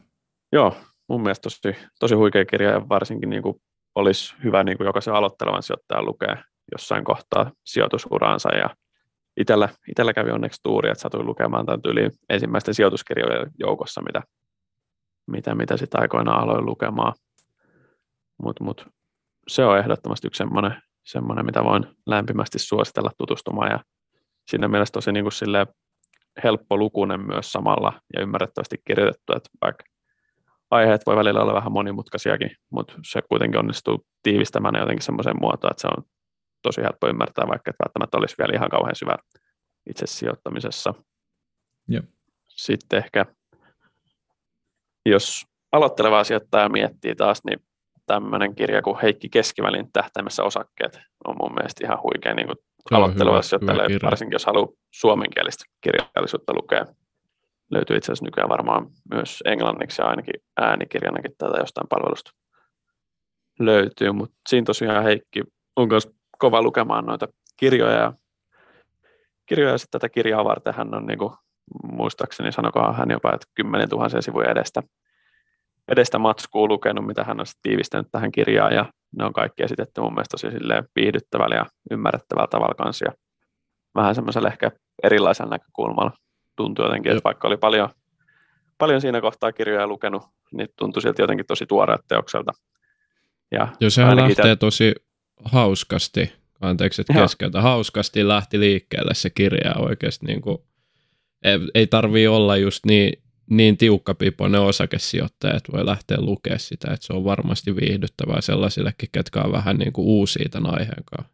[0.52, 0.76] Joo,
[1.10, 3.56] mun mielestä tosi, tosi huikea kirja ja varsinkin niin kuin
[3.96, 8.70] olisi hyvä niin kuin jokaisen aloittelevan sijoittajan lukea jossain kohtaa sijoitusuraansa ja
[9.38, 14.22] itellä, itellä kävi onneksi tuuri, että satuin lukemaan tämän tyyliin ensimmäisten sijoituskirjojen joukossa, mitä,
[15.28, 17.14] mitä, mitä sitten aikoinaan aloin lukemaan.
[18.44, 18.88] Mutta mut,
[19.48, 23.80] se on ehdottomasti yksi semmoinen, semmoinen, mitä voin lämpimästi suositella tutustumaan ja
[24.48, 25.68] siinä mielessä tosi niin kuin
[26.44, 29.84] helppo lukunen myös samalla ja ymmärrettävästi kirjoitettu, että vaikka
[30.74, 35.82] aiheet voi välillä olla vähän monimutkaisiakin, mutta se kuitenkin onnistuu tiivistämään jotenkin semmoiseen muotoon, että
[35.82, 36.04] se on
[36.62, 39.16] tosi helppo ymmärtää, vaikka et välttämättä olisi vielä ihan kauhean syvä
[39.90, 40.94] itse sijoittamisessa.
[41.88, 42.06] Jep.
[42.48, 43.26] Sitten ehkä,
[45.06, 47.60] jos aloitteleva sijoittaja miettii taas, niin
[48.06, 52.48] tämmöinen kirja kuin Heikki Keskivälin tähtäimessä osakkeet on mun mielestä ihan huikea niin
[52.92, 56.86] aloitteleva sijoittajalle, varsinkin jos haluaa suomenkielistä kirjallisuutta lukea.
[57.74, 62.32] Löytyy itse asiassa nykyään varmaan myös englanniksi ja ainakin äänikirjanakin tätä jostain palvelusta
[63.60, 65.42] löytyy, mutta siinä tosiaan Heikki
[65.76, 67.98] on myös kova lukemaan noita kirjoja.
[67.98, 68.14] Ja
[69.46, 71.34] kirjoja sitten tätä kirjaa varten hän on, niin kuin,
[71.84, 74.84] muistaakseni sanokohan hän jopa, että 10 000 sivuja edestä,
[75.88, 78.86] edestä matskuu lukenut, mitä hän on tiivistänyt tähän kirjaan, ja
[79.18, 80.48] ne on kaikki esitetty mun mielestä tosi
[80.96, 83.12] viihdyttävällä ja ymmärrettävällä tavalla kanssa, ja
[83.96, 84.72] vähän semmoisella ehkä
[85.04, 86.12] erilaisella näkökulmalla
[86.56, 87.90] tuntui jotenkin, että vaikka oli paljon,
[88.78, 92.52] paljon siinä kohtaa kirjoja lukenut, niin tuntui silti jotenkin tosi tuoreet teokselta.
[93.52, 94.56] Ja Joo, sehän lähtee tä...
[94.56, 94.96] tosi
[95.46, 100.58] hauskasti, anteeksi, että keskeltä, hauskasti lähti liikkeelle se kirja oikeasti niin kuin,
[101.44, 107.06] ei, ei tarvii olla just niin, niin tiukkapipoinen osakesijoittaja, että voi lähteä lukemaan sitä, että
[107.06, 111.34] se on varmasti viihdyttävää sellaisillekin, ketkä on vähän niin kuin uusia tämän aiheen kanssa.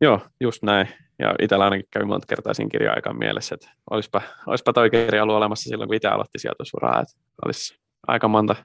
[0.00, 0.88] Joo, just näin.
[1.18, 5.36] Ja itsellä ainakin kävi monta kertaa siinä kirja-aikaan mielessä, että olisipa, olisipa toi kirja ollut
[5.36, 8.56] olemassa silloin, kun itse aloitti sijoitusuraa, että olisi aika monta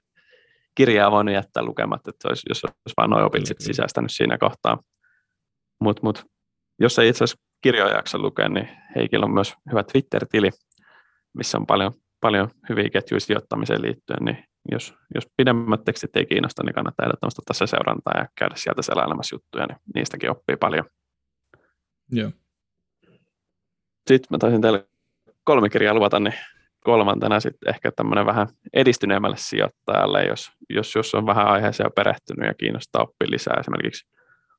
[0.75, 4.77] kirjaa voinut jättää lukematta, että olisi, jos olisi vain noin opit sit sisäistänyt siinä kohtaa.
[5.81, 6.25] Mutta mut,
[6.79, 10.49] jos ei itse asiassa kirjoja jaksa lukea, niin Heikillä on myös hyvä Twitter-tili,
[11.33, 16.63] missä on paljon, paljon hyviä ketjuja sijoittamiseen liittyen, niin jos, jos pidemmät tekstit ei kiinnosta,
[16.63, 20.85] niin kannattaa ehdottomasti ottaa se seurantaa ja käydä sieltä selailemassa juttuja, niin niistäkin oppii paljon.
[22.11, 22.31] Joo.
[24.07, 24.87] Sitten mä taisin teille
[25.43, 26.33] kolme kirjaa luvata, niin
[26.83, 32.53] kolmantena sitten ehkä tämmöinen vähän edistyneemmälle sijoittajalle, jos, jos, jos on vähän aiheeseen perehtynyt ja
[32.53, 34.07] kiinnostaa oppia lisää esimerkiksi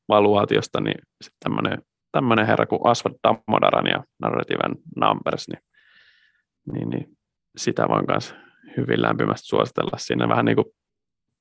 [0.08, 1.82] valuaatiosta, niin sitten tämmöinen,
[2.12, 4.62] tämmöinen herra kuin Asvat Damodaran ja Narrative
[4.96, 5.62] Numbers, niin,
[6.72, 7.18] niin, niin
[7.56, 8.34] sitä voin myös
[8.76, 9.98] hyvin lämpimästi suositella.
[9.98, 10.66] Siinä vähän niin kuin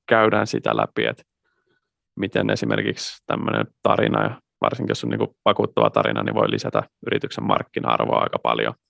[0.06, 1.22] käydään sitä läpi, että
[2.16, 7.44] miten esimerkiksi tämmöinen tarina, ja varsinkin jos on niin vakuuttava tarina, niin voi lisätä yrityksen
[7.44, 8.74] markkina-arvoa aika paljon–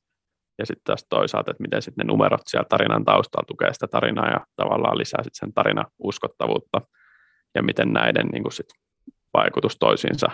[0.61, 4.30] ja sitten taas toisaalta, että miten sitten ne numerot siellä tarinan taustalla tukee sitä tarinaa
[4.30, 6.80] ja tavallaan lisää sitten sen tarinan uskottavuutta
[7.54, 8.66] ja miten näiden niin kuin sit
[9.35, 10.26] vaikutus toisiinsa,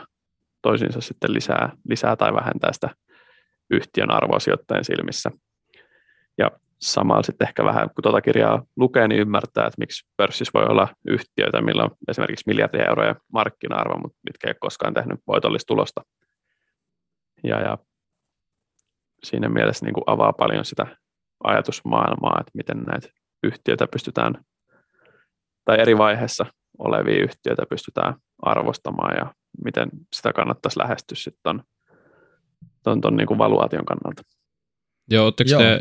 [0.62, 2.90] toisiinsa sitten lisää, lisää tai vähentää sitä
[3.70, 5.30] yhtiön arvoa sijoittajien silmissä.
[6.38, 10.66] Ja samalla sitten ehkä vähän, kun tuota kirjaa lukee, niin ymmärtää, että miksi pörssissä voi
[10.66, 15.66] olla yhtiöitä, millä on esimerkiksi miljardia euroja markkina-arvo, mutta mitkä ei ole koskaan tehnyt voitollista
[15.66, 16.02] tulosta.
[17.44, 17.78] Ja, ja
[19.24, 20.86] siinä mielessä niin kuin avaa paljon sitä
[21.44, 23.08] ajatusmaailmaa, että miten näitä
[23.42, 24.34] yhtiöitä pystytään,
[25.64, 26.46] tai eri vaiheessa
[26.78, 29.34] olevia yhtiöitä pystytään arvostamaan ja
[29.64, 31.62] miten sitä kannattaisi lähestyä sitten ton,
[32.82, 34.22] ton, ton niin kuin valuaation kannalta.
[35.10, 35.60] Joo, oletteko Joo.
[35.60, 35.80] te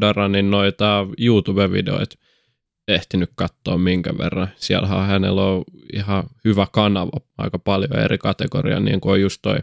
[0.00, 2.16] Daranin noita YouTube-videoita
[2.88, 4.48] ehtinyt katsoa minkä verran?
[4.56, 9.58] Siellähän hänellä on ihan hyvä kanava, aika paljon eri kategoriaa, niin kuin on just toi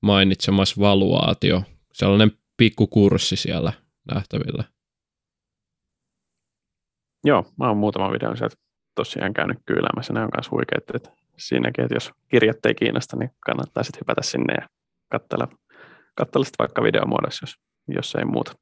[0.00, 3.72] mainitsemas valuaatio, sellainen pikku kurssi siellä
[4.14, 4.64] nähtävillä.
[7.24, 8.56] Joo, mä oon muutama videon sieltä
[8.94, 10.12] tosiaan käynyt kyyläämässä.
[10.12, 14.22] Ne on myös huikeat, että siinäkin, että jos kirjat ei kiinnosta, niin kannattaa sitten hypätä
[14.22, 14.68] sinne ja
[15.12, 15.48] katsella,
[16.14, 17.56] katsella sitten vaikka videomuodossa, jos,
[17.88, 18.54] jos ei muuta.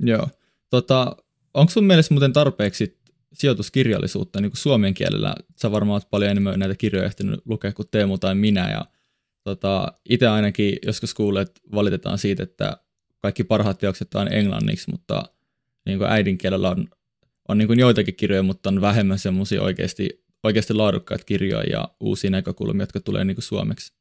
[0.00, 0.28] Joo.
[0.70, 1.16] Tota,
[1.54, 2.98] onko sun mielestä muuten tarpeeksi
[3.32, 5.34] sijoituskirjallisuutta niin kuin suomen kielellä?
[5.56, 8.84] Sä varmaan olet paljon enemmän näitä kirjoja ehtinyt lukea kuin Teemu tai minä, ja
[9.44, 12.76] tota, itse ainakin joskus kuulee, että valitetaan siitä, että
[13.18, 15.22] kaikki parhaat teokset on englanniksi, mutta
[15.86, 16.88] niin kuin äidinkielellä on,
[17.48, 22.30] on niin kuin joitakin kirjoja, mutta on vähemmän semmoisia oikeasti, oikeasti laadukkaita kirjoja ja uusia
[22.30, 23.97] näkökulmia, jotka tulee niin kuin suomeksi.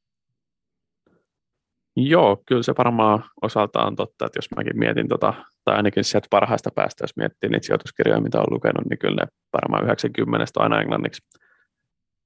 [1.99, 5.33] Joo, kyllä se varmaan osaltaan on totta, että jos mäkin mietin, tota,
[5.65, 9.27] tai ainakin sieltä parhaista päästä, jos miettii niitä sijoituskirjoja, mitä olen lukenut, niin kyllä ne
[9.53, 11.21] varmaan 90 on aina englanniksi.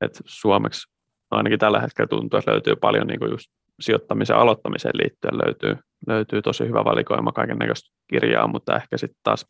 [0.02, 0.92] Et suomeksi
[1.32, 3.48] ainakin tällä hetkellä tuntuu, että löytyy paljon niin kuin just
[3.80, 9.46] sijoittamisen aloittamiseen liittyen löytyy, löytyy tosi hyvä valikoima kaiken näköistä kirjaa, mutta ehkä sitten taas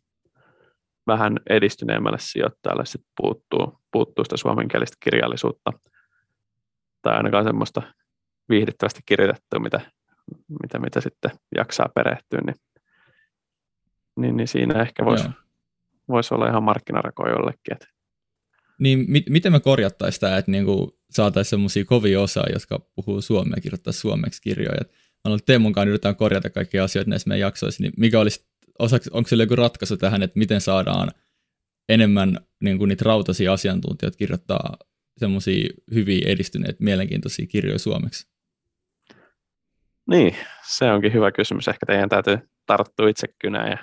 [1.06, 5.72] vähän edistyneemmälle sijoittajalle sit puuttuu, puuttuu sitä suomenkielistä kirjallisuutta
[7.02, 7.82] tai ainakaan semmoista
[8.48, 9.80] viihdyttävästi kirjoitettua, mitä,
[10.62, 12.56] mitä, mitä sitten jaksaa perehtyä, niin,
[14.16, 15.28] niin, niin siinä ehkä voisi
[16.08, 17.72] vois olla ihan markkinarako jollekin.
[17.72, 17.86] Että.
[18.78, 23.56] Niin mit, miten me korjattaisiin tämä, että niinku saataisiin semmoisia kovia osaajia, jotka puhuu suomea
[23.56, 24.80] ja kirjoittaa suomeksi kirjoja.
[25.24, 28.46] Mä olen Teemun kanssa yritetään korjata kaikkia asioita näissä meidän jaksoissa, niin mikä olisi,
[28.78, 31.10] osaksi, onko sillä joku ratkaisu tähän, että miten saadaan
[31.88, 34.76] enemmän niin kuin niitä rautaisia asiantuntijoita kirjoittaa
[35.18, 38.31] semmoisia hyviä edistyneitä, mielenkiintoisia kirjoja suomeksi?
[40.12, 41.68] Niin, se onkin hyvä kysymys.
[41.68, 43.78] Ehkä teidän täytyy tarttua itse kynään ja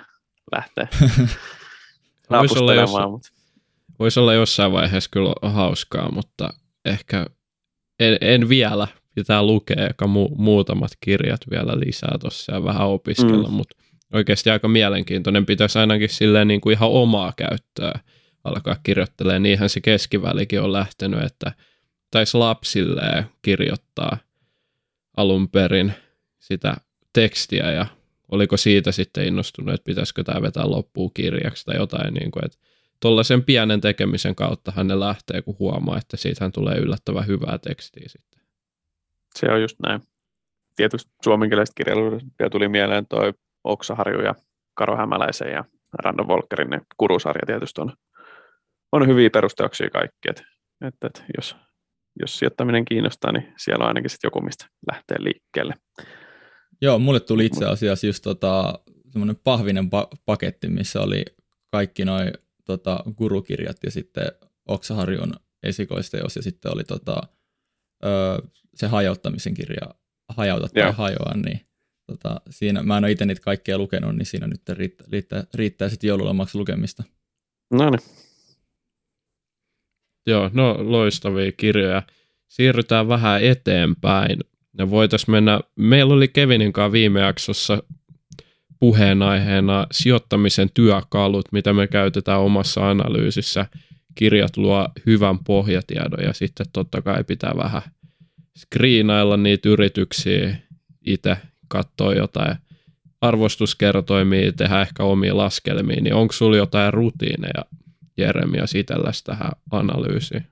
[0.52, 0.88] lähteä
[2.30, 3.28] voisi olla, jos, mutta...
[3.98, 7.26] voisi olla jossain vaiheessa kyllä hauskaa, mutta ehkä
[8.00, 13.48] en, en vielä, pitää lukea ehkä mu- muutamat kirjat vielä lisää tuossa ja vähän opiskella,
[13.48, 13.54] mm.
[13.54, 13.76] mutta
[14.12, 15.46] oikeasti aika mielenkiintoinen.
[15.46, 17.92] Pitäisi ainakin silleen niin kuin ihan omaa käyttöä
[18.44, 19.42] alkaa kirjoittelemaan.
[19.42, 21.52] Niinhän se keskivälikin on lähtenyt, että
[22.10, 24.18] taisi lapsille kirjoittaa
[25.16, 25.92] alun perin
[26.50, 26.76] sitä
[27.12, 27.86] tekstiä ja
[28.30, 32.58] oliko siitä sitten innostunut, että pitäisikö tämä vetää loppuun kirjaksi tai jotain, niin kuin, että
[33.00, 38.40] tuollaisen pienen tekemisen kautta ne lähtee, kun huomaa, että siitähän tulee yllättävän hyvää tekstiä sitten.
[39.34, 40.00] Se on just näin.
[40.76, 43.32] Tietysti suomenkielisestä kirjallisuudesta tuli mieleen toi
[43.64, 44.34] Oksaharju ja
[44.74, 45.64] Karo Hämäläisen ja
[46.04, 47.92] Randon Volkerin ne kurusarja tietysti on,
[48.92, 50.42] on hyviä perusteoksia kaikki, että,
[50.86, 51.56] että, että jos,
[52.20, 55.74] jos sijoittaminen kiinnostaa, niin siellä on ainakin sitten joku, mistä lähtee liikkeelle.
[56.82, 58.78] Joo, mulle tuli itse asiassa just tota,
[59.10, 61.24] semmoinen pahvinen pa- paketti, missä oli
[61.70, 62.32] kaikki noin
[62.64, 64.26] tota, gurukirjat ja sitten
[64.68, 67.22] Oksaharjun esikoisteos ja sitten oli tota,
[68.04, 68.42] ö,
[68.74, 69.94] se hajauttamisen kirja
[70.36, 70.96] Hajauta tai yeah.
[70.96, 71.60] hajoa, niin
[72.06, 75.88] tota, siinä, mä en ole itse niitä kaikkea lukenut, niin siinä nyt riittää, riittää, riittää
[75.88, 77.04] sitten joululomaksi lukemista.
[77.72, 78.00] No niin.
[80.26, 82.02] Joo, no loistavia kirjoja.
[82.48, 84.38] Siirrytään vähän eteenpäin.
[84.78, 87.82] Ja voitaisiin mennä, meillä oli Kevinin kanssa viime jaksossa
[88.80, 93.66] puheenaiheena sijoittamisen työkalut, mitä me käytetään omassa analyysissä.
[94.14, 97.82] Kirjat luo hyvän pohjatiedon ja sitten totta kai pitää vähän
[98.58, 100.56] screenailla niitä yrityksiä
[101.06, 101.36] itse,
[101.68, 102.56] katsoa jotain
[103.20, 107.64] arvostuskertoimia, tehdä ehkä omia laskelmia, niin onko sulla jotain rutiineja,
[108.16, 110.46] Jeremia, sitälläs tähän analyysiin?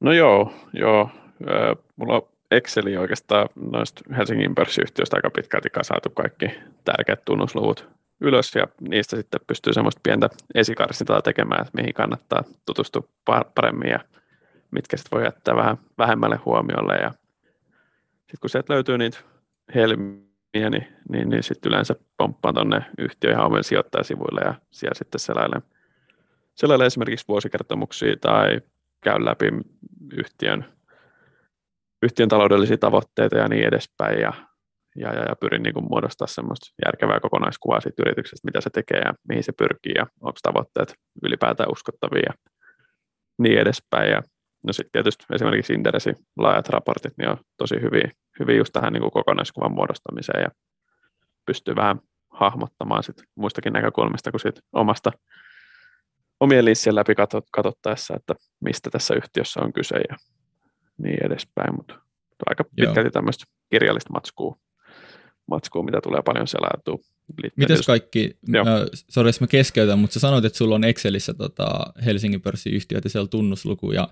[0.00, 1.10] No joo, joo.
[1.96, 6.50] Mulla on Exceli oikeastaan noista Helsingin pörssiyhtiöistä aika pitkälti kasatu kaikki
[6.84, 7.88] tärkeät tunnusluvut
[8.20, 13.08] ylös ja niistä sitten pystyy semmoista pientä esikarsintaa tekemään, että mihin kannattaa tutustua
[13.54, 14.00] paremmin ja
[14.70, 16.94] mitkä sitten voi jättää vähän vähemmälle huomiolle.
[16.94, 17.10] Ja
[18.16, 19.18] sitten kun sieltä löytyy niitä
[19.74, 25.20] helmiä, niin, niin, niin sitten yleensä pomppaan tuonne yhtiö ihan omille sijoittajasivuille ja siellä sitten
[25.20, 25.62] selailen,
[26.54, 28.60] selailen esimerkiksi vuosikertomuksia tai
[29.00, 29.50] käyn läpi
[30.12, 30.64] yhtiön
[32.02, 34.32] yhtiön taloudellisia tavoitteita ja niin edespäin ja,
[34.96, 38.98] ja, ja, ja pyrin niin kuin muodostaa semmoista järkevää kokonaiskuvaa siitä yrityksestä, mitä se tekee
[38.98, 42.34] ja mihin se pyrkii ja onko tavoitteet ylipäätään uskottavia ja
[43.38, 44.10] niin edespäin.
[44.10, 44.22] Ja
[44.66, 49.00] no sitten tietysti esimerkiksi Inderesin laajat raportit niin on tosi hyviä, hyviä just tähän niin
[49.02, 50.48] kuin kokonaiskuvan muodostamiseen ja
[51.46, 55.12] pystyy vähän hahmottamaan sit muistakin näkökulmista kuin sit omasta
[56.40, 57.14] omien linssien läpi
[57.52, 60.16] katsottaessa, että mistä tässä yhtiössä on kyse ja
[60.98, 61.94] niin edespäin, mutta
[62.46, 64.56] aika pitkälti tämmöistä kirjallista matskua,
[65.46, 66.98] matskua, mitä tulee paljon selailtua.
[67.56, 71.92] Mites kaikki, äh, sori jos mä keskeytän, mutta sä sanoit, että sulla on Excelissä tota
[72.04, 74.08] Helsingin pörssiyhtiöt ja siellä tunnusluku ja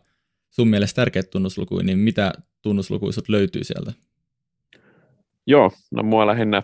[0.51, 2.32] sun mielestä tärkeät tunnuslukuja, niin mitä
[2.62, 3.93] tunnuslukuja löytyy sieltä?
[5.47, 6.62] Joo, no mua lähinnä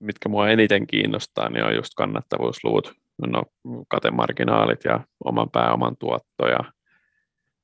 [0.00, 2.92] mitkä mua eniten kiinnostaa, niin on just kannattavuusluvut,
[3.26, 3.42] no,
[3.88, 6.72] katemarginaalit ja oman pääoman tuotto ja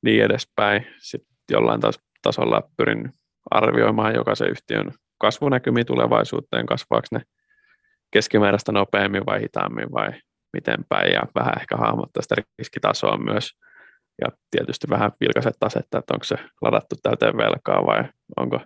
[0.02, 0.86] niin edespäin.
[0.98, 3.12] Sitten jollain taas tasolla pyrin
[3.50, 7.20] arvioimaan jokaisen yhtiön kasvunäkymiä tulevaisuuteen, kasvaako ne
[8.10, 10.08] keskimääräistä nopeammin vai hitaammin vai
[10.52, 13.50] miten päin, ja vähän ehkä hahmottaa sitä riskitasoa myös,
[14.20, 18.04] ja tietysti vähän vilkaiset tasetta, että onko se ladattu täyteen velkaa vai
[18.36, 18.60] onko,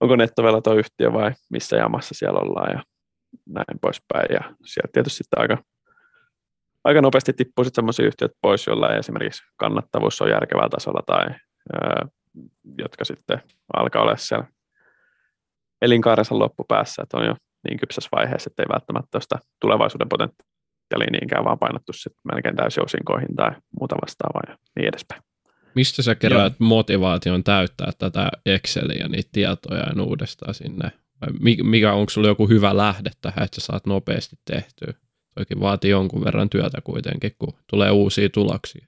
[0.00, 2.82] onko nettovelaton yhtiö vai missä jamassa siellä ollaan ja
[3.46, 5.58] näin poispäin, ja sieltä tietysti sitten aika,
[6.84, 11.26] aika nopeasti tippuu sitten sellaisia yhtiöt pois, joilla esimerkiksi kannattavuus on järkevällä tasolla tai
[12.78, 13.42] jotka sitten
[13.76, 14.46] alkaa olla siellä
[15.82, 17.34] elinkaarensa loppupäässä, että on jo
[17.68, 22.84] niin kypsässä vaiheessa, että ei välttämättä sitä tulevaisuuden potentiaalia niinkään vaan painottu sitten melkein täysin
[22.84, 23.50] osinkoihin tai
[23.80, 25.22] muuta vastaavaa ja niin edespäin.
[25.74, 26.68] Mistä sä keräät Joo.
[26.68, 30.92] motivaation täyttää tätä Exceliä, niitä tietoja ja uudestaan sinne?
[31.62, 34.94] mikä, onko sulla joku hyvä lähde tähän, että sä saat nopeasti tehtyä?
[35.34, 38.86] Toikin vaatii jonkun verran työtä kuitenkin, kun tulee uusia tuloksia.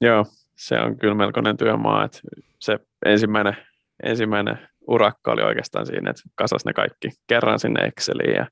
[0.00, 0.26] Joo,
[0.60, 2.04] se on kyllä melkoinen työmaa.
[2.04, 2.18] Että
[2.60, 3.56] se ensimmäinen,
[4.02, 4.58] ensimmäinen
[4.88, 8.46] urakka oli oikeastaan siinä, että kasas ne kaikki kerran sinne Exceliin ja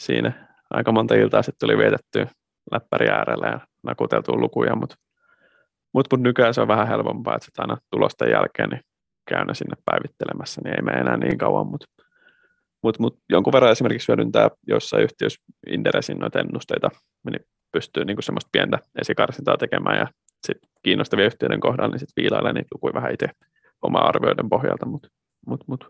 [0.00, 2.26] siinä aika monta iltaa sitten tuli vietetty
[2.72, 4.96] läppäri äärellä ja nakuteltu lukuja, mutta
[5.94, 8.80] mut, mut nykyään se on vähän helpompaa, että aina tulosten jälkeen niin
[9.28, 11.86] käy ne sinne päivittelemässä, niin ei mene enää niin kauan, mutta
[12.82, 16.90] mut, mut jonkun verran esimerkiksi hyödyntää jossain yhtiössä Inderesin noita ennusteita,
[17.30, 17.40] niin
[17.72, 20.06] pystyy niin semmoista pientä esikarsintaa tekemään ja
[20.46, 23.28] sit kiinnostavia yhtiöiden kohdalla, niin sitten viilailee niitä lukuja vähän itse
[23.82, 25.08] oma arvioiden pohjalta, mutta
[25.46, 25.84] mut, mut,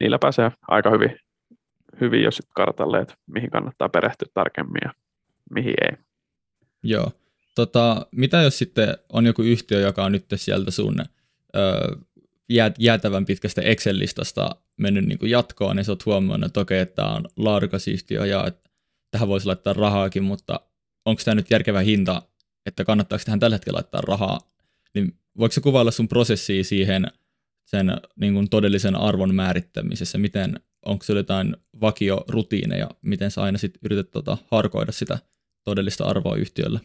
[0.00, 1.18] niillä pääsee aika hyvin,
[2.00, 4.92] hyvin jos kartalle, että mihin kannattaa perehtyä tarkemmin ja
[5.50, 5.96] mihin ei.
[6.82, 7.12] Joo.
[7.54, 10.96] Tota, mitä jos sitten on joku yhtiö, joka on nyt sieltä sun
[11.56, 11.96] öö,
[12.78, 17.14] jäätävän pitkästä Excel-listasta mennyt niin kuin jatkoon, niin sä oot huomannut, että okei, että tämä
[17.14, 18.70] on laadukas yhtiö ja että
[19.10, 20.60] tähän voisi laittaa rahaakin, mutta
[21.04, 22.22] onko tämä nyt järkevä hinta
[22.66, 24.40] että kannattaako tähän tällä hetkellä laittaa rahaa,
[24.94, 27.06] niin voiko se kuvailla sun prosessia siihen
[27.64, 33.80] sen niin kuin todellisen arvon määrittämisessä, miten, onko se jotain vakiorutiineja, miten sä aina sitten
[33.84, 35.18] yrität tota, harkoida sitä
[35.64, 36.80] todellista arvoa yhtiölle?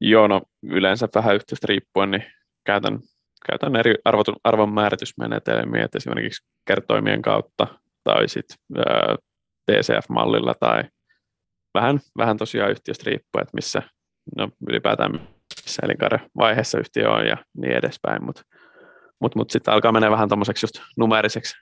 [0.00, 2.24] Joo, no yleensä vähän yhtiöstä riippuen, niin
[2.66, 2.98] käytän,
[3.46, 7.66] käytän eri arvotun, arvon määritysmenetelmiä, että esimerkiksi kertoimien kautta
[8.04, 8.56] tai sitten
[9.66, 10.84] TCF-mallilla tai
[11.74, 13.82] vähän, vähän tosiaan yhtiöstä riippuen, että missä,
[14.36, 15.12] no ylipäätään
[15.64, 18.42] missä elinkaaren vaiheessa yhtiö on ja niin edespäin, mutta
[19.20, 21.56] mut, mut sitten alkaa mennä vähän tuommoiseksi just numeriseksi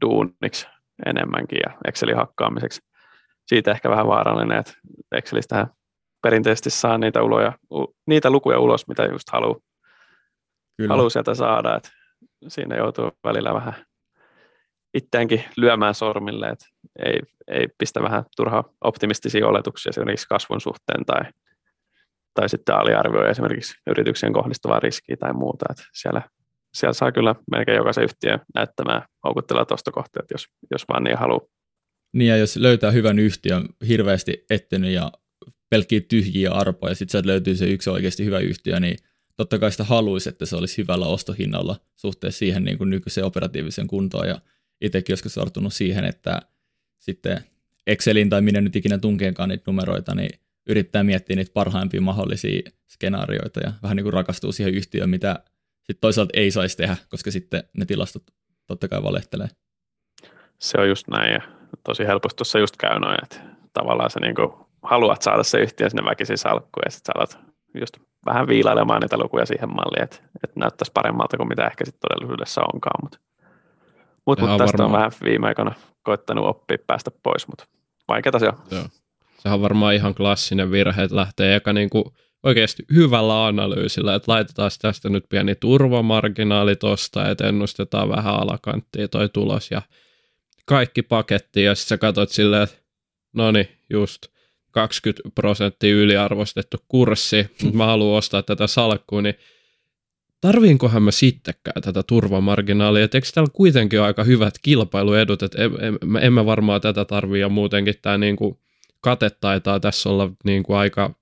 [0.00, 0.66] duuniksi
[1.06, 2.80] enemmänkin ja Excelin hakkaamiseksi.
[3.46, 4.72] Siitä ehkä vähän vaarallinen, että
[5.12, 5.66] Excelistä
[6.22, 7.52] perinteisesti saa niitä, uloja,
[8.06, 9.60] niitä lukuja ulos, mitä just haluaa
[10.88, 11.76] haluu sieltä saada.
[11.76, 11.90] Et
[12.48, 13.74] siinä joutuu välillä vähän
[14.94, 16.66] itseäänkin lyömään sormille, että
[17.04, 21.20] ei, ei pistä vähän turha optimistisia oletuksia esimerkiksi kasvun suhteen tai
[22.34, 25.66] tai sitten aliarvioi esimerkiksi yrityksen kohdistuvaa riskiä tai muuta.
[25.70, 26.22] Että siellä,
[26.74, 31.46] siellä saa kyllä melkein jokaisen yhtiö näyttämään houkuttelua ostokohteet, jos, jos vaan niin haluaa.
[32.12, 35.12] Niin ja jos löytää hyvän yhtiön, hirveästi ettynyt ja
[35.70, 38.96] pelkkiä tyhjiä arpoja, ja sitten sieltä löytyy se yksi oikeasti hyvä yhtiö, niin
[39.36, 43.86] totta kai sitä haluaisi, että se olisi hyvällä ostohinnalla suhteessa siihen niin kuin nykyiseen operatiivisen
[43.86, 44.40] kuntoon, ja
[44.80, 46.42] itsekin joskus sortunut siihen, että
[46.98, 47.44] sitten
[47.86, 50.30] Excelin tai minne nyt ikinä tunkeenkaan niitä numeroita, niin
[50.68, 55.44] yrittää miettiä niitä parhaimpia mahdollisia skenaarioita ja vähän niin kuin rakastuu siihen yhtiöön, mitä
[55.76, 58.22] sitten toisaalta ei saisi tehdä, koska sitten ne tilastot
[58.66, 59.48] totta kai valehtelee.
[60.58, 61.40] Se on just näin ja
[61.84, 63.36] tosi helposti tuossa just käy noin, että
[63.72, 64.34] tavallaan sä niin
[64.82, 67.38] haluat saada se yhtiö sinne väkisin salkkuun ja sitten sä alat
[67.80, 67.96] just
[68.26, 72.60] vähän viilailemaan niitä lukuja siihen malliin, että, että näyttäisi paremmalta kuin mitä ehkä sitten todellisuudessa
[72.74, 73.18] onkaan, mutta
[74.26, 74.86] mut, mut tästä varmaan.
[74.86, 77.64] on vähän viime aikoina koittanut oppia päästä pois, mutta
[78.08, 78.58] vaikeaa se on.
[78.70, 78.84] Joo.
[79.42, 82.04] Sehän on varmaan ihan klassinen virhe, että lähtee eka niin kuin
[82.42, 89.28] oikeasti hyvällä analyysillä, että laitetaan tästä nyt pieni turvamarginaali tosta, että ennustetaan vähän alakanttia toi
[89.28, 89.82] tulos ja
[90.66, 91.62] kaikki paketti.
[91.62, 92.76] Ja sitten sä katsot silleen, että
[93.32, 94.22] no niin, just
[94.70, 99.34] 20 prosenttia yliarvostettu kurssi, mutta mä haluan ostaa tätä salkkua, niin
[100.40, 106.20] tarviinkohan mä sittenkään tätä turvamarginaalia, että eikö täällä kuitenkin ole aika hyvät kilpailuedut, että emme
[106.20, 108.58] en, varmaan tätä tarvii ja muutenkin tämä niin kuin
[109.00, 111.14] kate taitaa tässä olla niin kuin aika,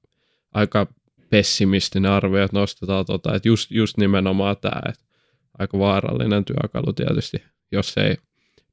[0.54, 0.86] aika
[1.30, 5.04] pessimistinen arvio, että nostetaan tota, että just, just nimenomaan tämä, että
[5.58, 8.16] aika vaarallinen työkalu tietysti, jos ei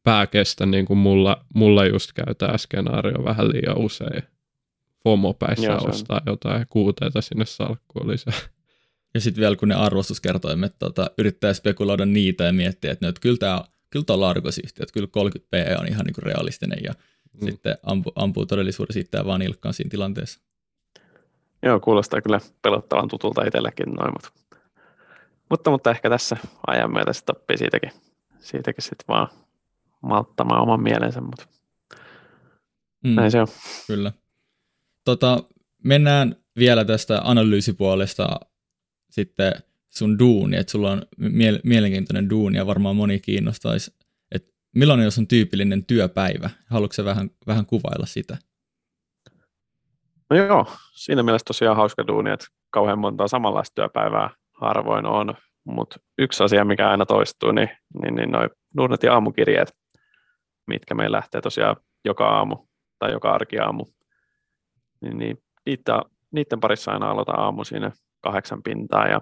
[0.03, 4.23] pää kestä, niin kuin mulla, mulla just käy tämä skenaario vähän liian usein.
[5.03, 8.33] FOMO-päissä Joo, ostaa jotain kuuteita sinne salkkuun lisää.
[9.13, 13.21] Ja sitten vielä kun ne arvostuskertoimet tota, yrittää spekuloida niitä ja miettiä, että, no, että
[13.21, 16.93] kyllä tämä kyllä tuo laadukasyhtiö, että kyllä 30 p on ihan niin kuin realistinen ja
[17.41, 17.45] mm.
[17.45, 20.41] sitten ampu, ampuu todellisuudessa itseään vaan ilkkaan siinä tilanteessa.
[21.63, 24.29] Joo, kuulostaa kyllä pelottavan tutulta itsellekin noin, mutta,
[25.49, 27.91] mutta, mutta ehkä tässä ajan myötä sitten oppii siitäkin,
[28.39, 29.27] siitäkin sitten vaan
[30.01, 31.47] malttamaan oman mielensä, mutta
[33.03, 33.47] mm, näin se on.
[33.87, 34.11] Kyllä.
[35.05, 35.43] Tota,
[35.83, 38.39] mennään vielä tästä analyysipuolesta
[39.09, 39.53] sitten
[39.89, 43.93] sun duuni, että sulla on mie- mielenkiintoinen duuni ja varmaan moni kiinnostaisi,
[44.75, 46.49] millainen on sun tyypillinen työpäivä?
[46.69, 48.37] Haluatko vähän, vähän kuvailla sitä?
[50.29, 55.99] No joo, siinä mielessä tosiaan hauska duuni, että kauhean monta samanlaista työpäivää harvoin on, mutta
[56.17, 57.69] yksi asia, mikä aina toistuu, niin,
[58.01, 59.73] niin, niin noin Nordnetin aamukirjeet,
[60.67, 62.57] mitkä meillä lähtee tosiaan joka aamu
[62.99, 63.85] tai joka arkiaamu,
[65.01, 66.01] niin, niin niitä,
[66.31, 69.21] niiden parissa aina aloitan aamu siinä kahdeksan pintaa ja,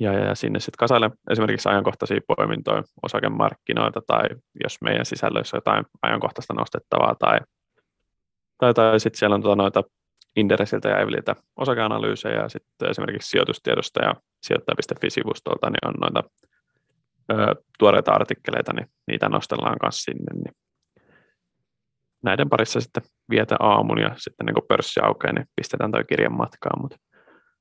[0.00, 4.24] ja, ja sinne sitten kasaille esimerkiksi ajankohtaisia poimintoja osakemarkkinoita tai
[4.64, 7.38] jos meidän sisällöissä on jotain ajankohtaista nostettavaa tai,
[8.58, 9.82] tai, tai sitten siellä on tuota noita
[10.36, 16.30] Inderesiltä ja Evililtä osakeanalyysejä ja sitten esimerkiksi sijoitustiedosta ja sijoittaja.fi-sivustolta niin on noita
[17.32, 20.34] ö, tuoreita artikkeleita, niin niitä nostellaan myös sinne.
[20.34, 20.54] Niin
[22.22, 26.36] näiden parissa sitten vietä aamun ja sitten niin kun pörssi aukeaa, niin pistetään toi kirjan
[26.36, 26.82] matkaan.
[26.82, 26.96] Mutta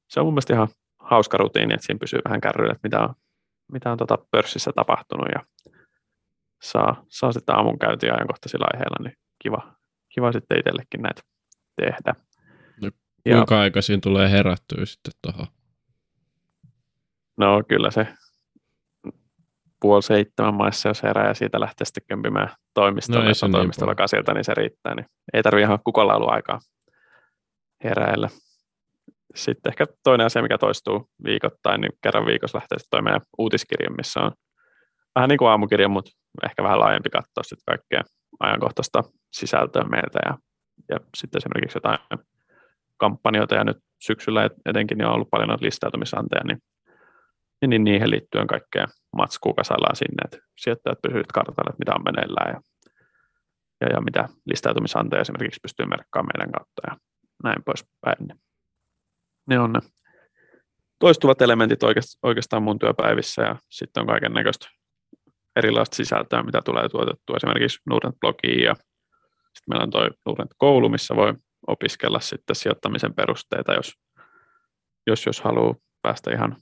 [0.08, 0.68] se on mun mielestä ihan
[1.12, 3.14] hauska rutiini, että siinä pysyy vähän kärryillä, että mitä on,
[3.72, 5.45] mitä on tota pörssissä tapahtunut ja
[6.62, 9.76] saa, saa sitten aamun käyntiä ajankohtaisilla aiheilla, niin kiva,
[10.09, 11.22] kiva sitten itsellekin näitä
[11.76, 12.16] tehdä.
[12.82, 12.91] No,
[13.24, 15.47] kuinka ja, aikaisin tulee herättyä sitten tuohon?
[17.38, 18.07] No kyllä se
[19.82, 23.57] puoli seitsemän maissa, jos herää ja siitä lähtee sitten kömpimään toimistolle, no, jos on niin
[23.57, 24.95] toimistolla kasilta, niin se riittää.
[24.95, 26.59] Niin ei tarvitse ihan kukolla aikaa
[27.84, 28.30] heräillä.
[29.36, 33.90] Sitten ehkä toinen asia, mikä toistuu viikoittain, niin kerran viikossa lähtee sitten toi meidän uutiskirja,
[33.90, 34.32] missä on
[35.16, 36.12] vähän niin kuin aamukirja, mutta
[36.46, 38.02] ehkä vähän laajempi katsoa sitten kaikkea
[38.40, 39.04] ajankohtaista
[39.34, 40.38] sisältöä meiltä ja,
[40.90, 42.00] ja sitten esimerkiksi jotain
[42.98, 46.58] kampanjoita ja nyt syksyllä etenkin niin on ollut paljon listautumisanteja, niin
[47.62, 52.04] niin, niin niihin liittyen kaikkea matskua kasaillaan sinne, että sijoittajat pysyvät kartalla, että mitä on
[52.04, 52.62] meneillään ja,
[53.82, 56.98] ja, ja mitä listautumisanteja esimerkiksi pystyy merkkaamaan meidän kautta ja
[57.44, 58.42] näin poispäin.
[59.52, 59.80] Ne on ne
[60.99, 61.80] toistuvat elementit
[62.24, 64.68] oikeastaan mun työpäivissä ja sitten on kaiken näköistä
[65.56, 70.89] erilaista sisältöä, mitä tulee tuotettua esimerkiksi Nordnet blogiin ja sitten meillä on toi Nordnet koulu,
[70.89, 71.34] missä voi
[71.68, 73.93] opiskella sitten sijoittamisen perusteita, jos,
[75.08, 76.56] jos, jos haluaa päästä ihan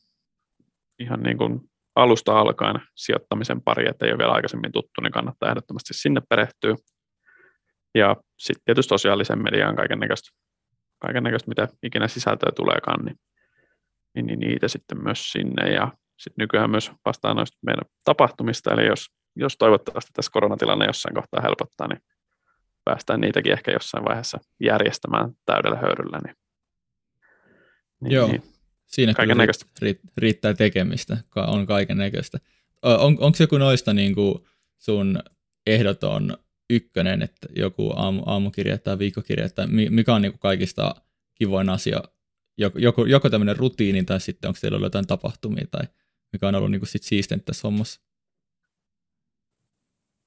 [1.00, 1.60] ihan niin kuin
[1.96, 6.76] alusta alkaen sijoittamisen pari, että ei ole vielä aikaisemmin tuttu, niin kannattaa ehdottomasti sinne perehtyä.
[7.96, 10.30] Ja sitten tietysti sosiaalisen median kaiken näköistä,
[11.00, 13.20] kaiken näköistä mitä ikinä sisältöä tuleekaan, niin,
[14.16, 15.74] niin, niin niitä sitten myös sinne.
[15.74, 21.16] Ja sitten nykyään myös vastaan noista meidän tapahtumista, eli jos, jos toivottavasti tässä koronatilanne jossain
[21.16, 22.02] kohtaa helpottaa, niin
[22.86, 26.20] päästään niitäkin ehkä jossain vaiheessa järjestämään täydellä höyryllä.
[26.26, 26.36] Niin,
[28.02, 28.28] niin, Joo.
[28.28, 28.44] Niin
[28.90, 29.36] Siinä kyllä
[30.18, 32.38] riittää tekemistä, on kaiken näköistä.
[32.82, 34.36] On, onko joku noista niin kuin
[34.78, 35.20] sun
[35.68, 36.38] ehdoton
[36.70, 40.96] ykkönen, että joku aamu, aamukirja tai viikkokirja, tai mikä on niin kuin kaikista
[41.36, 42.02] kivoin asia,
[42.58, 45.84] joko, joko, joko tämmöinen rutiini, tai sitten onko teillä ollut jotain tapahtumia, tai
[46.34, 48.02] mikä on ollut niin kuin sit siistintä tässä hommassa?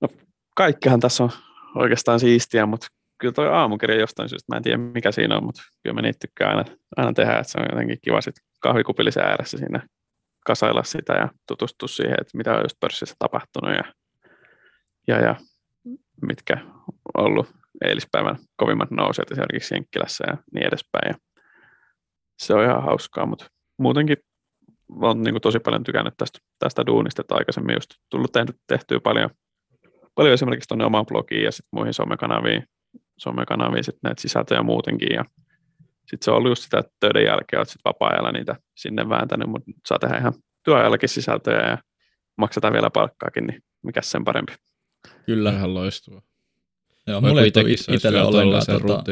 [0.00, 0.08] No,
[0.56, 1.30] kaikkihan tässä on
[1.74, 2.86] oikeastaan siistiä, mutta
[3.18, 6.18] kyllä tuo aamukirja jostain syystä, mä en tiedä mikä siinä on, mutta kyllä mä niitä
[6.20, 9.88] tykkään aina, aina tehdä, että se on jotenkin kiva sitten kahvikupillisen ääressä siinä
[10.46, 13.84] kasailla sitä ja tutustua siihen, että mitä on just pörssissä tapahtunut ja,
[15.08, 15.36] ja, ja
[16.22, 16.56] mitkä
[17.14, 17.54] on ollut
[17.84, 21.08] eilispäivän kovimmat nouset esimerkiksi Jenkkilässä ja niin edespäin.
[21.08, 21.14] Ja
[22.38, 23.46] se on ihan hauskaa, mutta
[23.78, 24.16] muutenkin
[24.88, 29.30] olen niin tosi paljon tykännyt tästä, tästä duunista, että aikaisemmin just tullut tehty, tehtyä paljon,
[30.14, 32.64] paljon esimerkiksi tuonne omaan blogiin ja sitten muihin somekanaviin,
[33.18, 35.24] somekanaviin sit näitä sisältöjä muutenkin ja
[36.00, 39.48] sitten se on ollut just sitä, että töiden jälkeen olet sitten vapaa-ajalla niitä sinne vääntänyt,
[39.48, 40.32] mutta saa tehdä ihan
[40.64, 41.78] työajallakin sisältöjä ja
[42.36, 44.54] maksetaan vielä palkkaakin, niin mikä sen parempi.
[45.26, 45.52] Kyllä.
[45.52, 46.22] Ihan loistua.
[47.06, 49.04] Joo, mulle ei tule itselle ollenkaan tota,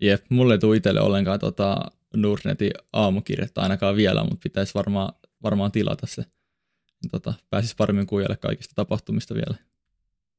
[0.00, 1.76] jep, mulle ei tule itselle ollenkaan tota
[2.16, 5.12] Nordnetin aamukirjettä ainakaan vielä, mutta pitäisi varmaan,
[5.42, 6.24] varmaan tilata se.
[7.10, 9.56] Tota, pääsisi paremmin kuujalle kaikista tapahtumista vielä.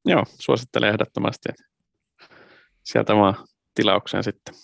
[0.04, 1.48] Joo, suosittelen ehdottomasti.
[2.82, 3.34] Sieltä vaan
[3.74, 4.54] tilaukseen sitten.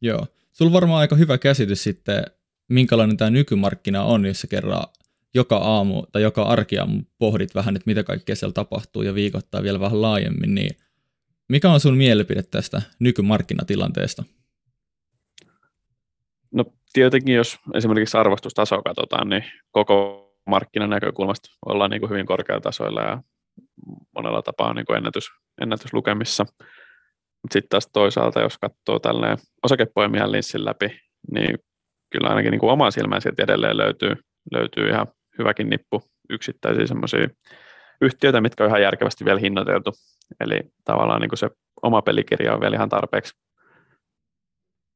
[0.00, 0.26] Joo.
[0.52, 2.24] Sulla varmaan aika hyvä käsitys sitten,
[2.68, 4.86] minkälainen tämä nykymarkkina on, jos sä kerran
[5.34, 9.80] joka aamu tai joka arkiaamu pohdit vähän, että mitä kaikkea siellä tapahtuu ja viikoittaa vielä
[9.80, 10.70] vähän laajemmin, niin
[11.48, 14.24] mikä on sun mielipide tästä nykymarkkinatilanteesta?
[16.54, 22.60] No tietenkin, jos esimerkiksi arvostustasoa katsotaan, niin koko markkinan näkökulmasta ollaan niin kuin hyvin korkealla
[22.60, 23.22] tasoilla ja
[24.14, 25.28] monella tapaa niin kuin ennätys,
[25.62, 26.46] ennätyslukemissa.
[27.52, 31.00] Sitten taas toisaalta, jos katsoo tälleen osakepoimijan linssin läpi,
[31.32, 31.58] niin
[32.10, 34.16] kyllä ainakin niin kuin oman silmään sieltä edelleen löytyy,
[34.52, 35.06] löytyy ihan
[35.38, 37.28] hyväkin nippu yksittäisiä semmoisia
[38.00, 39.92] yhtiöitä, mitkä on ihan järkevästi vielä hinnoiteltu.
[40.40, 41.50] Eli tavallaan niin kuin se
[41.82, 43.32] oma pelikirja on vielä ihan tarpeeksi,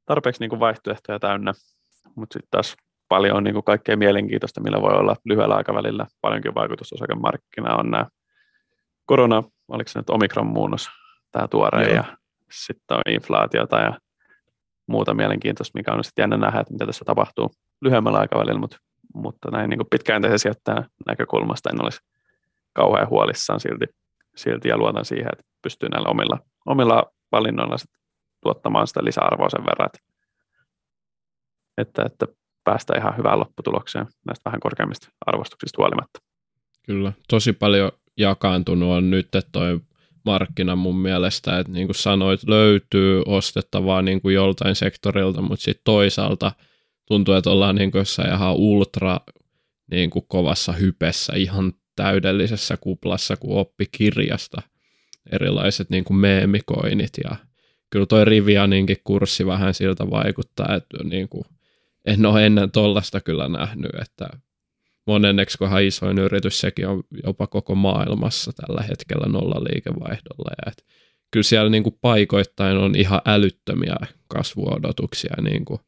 [0.07, 1.53] tarpeeksi niin kuin vaihtoehtoja täynnä,
[2.15, 2.77] mutta sitten taas
[3.09, 7.91] paljon on niin kuin kaikkea mielenkiintoista, millä voi olla lyhyellä aikavälillä paljonkin vaikutus osakemarkkinaan on
[7.91, 8.07] nämä
[9.07, 10.89] korona, oliko se nyt omikron-muunnos,
[11.33, 11.95] tämä tuore, Joo.
[11.95, 12.05] ja
[12.53, 13.99] sitten on inflaatiota ja
[14.87, 18.77] muuta mielenkiintoista, mikä on sitten jännä nähdä, että mitä tässä tapahtuu lyhyemmällä aikavälillä, mutta,
[19.15, 22.01] mutta näin niin pitkäjänteisen sijoittajan näkökulmasta en olisi
[22.73, 23.87] kauhean huolissaan silti,
[24.37, 27.03] silti ja luotan siihen, että pystyy näillä omilla, omilla
[27.33, 27.77] valinnoilla
[28.43, 29.99] tuottamaan sitä lisäarvoa sen verran, että,
[31.79, 32.27] että, että
[32.65, 36.19] päästä ihan hyvään lopputulokseen näistä vähän korkeimmista arvostuksista huolimatta.
[36.87, 39.81] Kyllä, tosi paljon jakaantunut on nyt toi
[40.25, 45.85] markkina mun mielestä, että niin kuin sanoit, löytyy ostettavaa niin kuin joltain sektorilta, mutta sitten
[45.85, 46.53] toisaalta
[47.11, 49.21] tuntuu, että ollaan niin kuin jossain ihan ultra
[49.91, 54.63] niin kuin kovassa hypessä, ihan täydellisessä kuplassa, kun oppi kirjasta
[55.33, 57.37] erilaiset niin kuin meemikoinit ja
[57.91, 61.45] kyllä toi Rivianinkin kurssi vähän siltä vaikuttaa, että niin kuin,
[62.05, 64.29] en ole ennen tollasta kyllä nähnyt, että
[65.07, 70.51] monenneksi kohan isoin yritys, sekin on jopa koko maailmassa tällä hetkellä nolla liikevaihdolla.
[70.67, 70.85] Ja et
[71.31, 73.97] kyllä siellä niin kuin paikoittain on ihan älyttömiä
[74.29, 75.35] kasvuodotuksia.
[75.43, 75.81] Niin kuin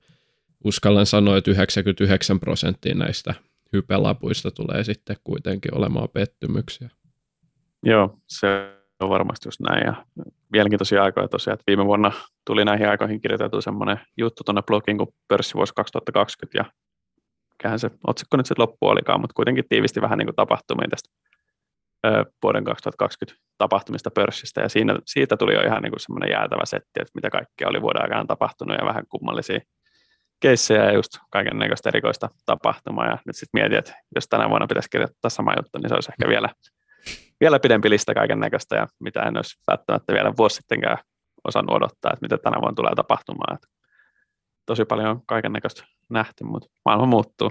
[0.64, 3.34] uskallan sanoa, että 99 prosenttia näistä
[3.72, 6.88] hypelapuista tulee sitten kuitenkin olemaan pettymyksiä.
[7.82, 8.46] Joo, se
[9.00, 9.86] on varmasti just näin.
[9.86, 10.06] Ja
[10.52, 12.12] mielenkiintoisia aikoja tosiaan, että viime vuonna
[12.46, 16.64] tuli näihin aikoihin kirjoitettu semmoinen juttu tuonne blogiin kuin pörssivuosi 2020, ja
[17.50, 21.10] mikähän se otsikko nyt sitten loppu olikaan, mutta kuitenkin tiivisti vähän niin kuin tapahtumia tästä
[22.42, 27.00] vuoden 2020 tapahtumista pörssistä, ja siinä, siitä tuli jo ihan niin kuin semmoinen jäätävä setti,
[27.00, 29.60] että mitä kaikkea oli vuoden aikana tapahtunut, ja vähän kummallisia
[30.42, 34.66] keissejä ja just kaiken näköistä erikoista tapahtumaa, ja nyt sitten mietin, että jos tänä vuonna
[34.66, 36.48] pitäisi kirjoittaa sama juttu, niin se olisi ehkä vielä,
[37.40, 40.98] vielä pidempi lista kaiken näköistä, ja mitä en olisi välttämättä vielä vuosi sittenkään
[41.44, 43.54] osannut odottaa, että mitä tänä vuonna tulee tapahtumaan.
[43.54, 43.68] Että
[44.66, 47.50] tosi paljon kaiken näköistä nähty, mutta maailma muuttuu.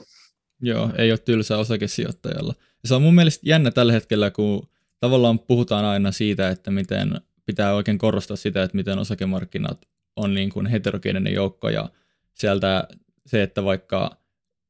[0.62, 2.54] Joo, ei ole tylsää osakesijoittajalla.
[2.84, 4.70] Ja se on mun mielestä jännä tällä hetkellä, kun
[5.00, 9.82] tavallaan puhutaan aina siitä, että miten pitää oikein korostaa sitä, että miten osakemarkkinat
[10.16, 11.90] on niin kuin heterogeeninen joukko ja
[12.36, 12.88] sieltä
[13.26, 14.18] se, että vaikka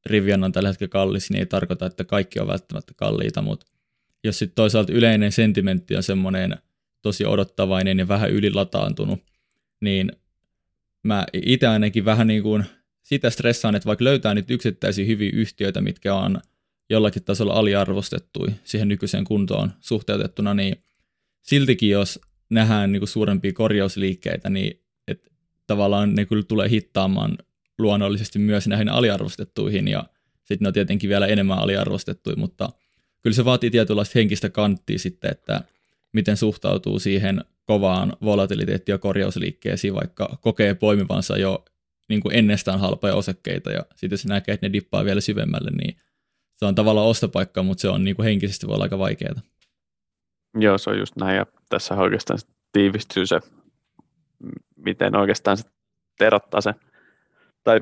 [0.06, 3.66] Rivian on tällä hetkellä kallis, niin ei tarkoita, että kaikki on välttämättä kalliita, mutta
[4.24, 6.56] jos sitten toisaalta yleinen sentimentti on semmoinen
[7.02, 9.20] tosi odottavainen ja vähän ylilataantunut,
[9.80, 10.12] niin
[11.02, 12.64] mä itse ainakin vähän niin kuin
[13.02, 16.40] sitä stressaan, että vaikka löytää nyt yksittäisiä hyviä yhtiöitä, mitkä on
[16.90, 20.76] jollakin tasolla aliarvostettu siihen nykyiseen kuntoon suhteutettuna, niin
[21.42, 25.30] siltikin jos nähdään niin kuin suurempia korjausliikkeitä, niin että
[25.66, 27.38] tavallaan ne kyllä tulee hittaamaan
[27.82, 30.04] luonnollisesti myös näihin aliarvostettuihin ja
[30.44, 32.68] sitten ne on tietenkin vielä enemmän aliarvostettuja, mutta
[33.22, 35.60] kyllä se vaatii tietynlaista henkistä kanttia sitten, että
[36.12, 41.64] miten suhtautuu siihen kovaan volatiliteetti- ja korjausliikkeisiin, vaikka kokee poimivansa jo
[42.08, 45.96] niin kuin ennestään halpoja osakkeita ja sitten se näkee, että ne dippaa vielä syvemmälle, niin
[46.56, 49.40] se on tavallaan ostopaikka, mutta se on niin kuin henkisesti voi olla aika vaikeaa.
[50.58, 52.38] Joo, se on just näin ja tässä oikeastaan
[52.72, 53.40] tiivistyy se,
[54.76, 55.64] miten oikeastaan se
[56.20, 56.74] erottaa se,
[57.64, 57.80] tai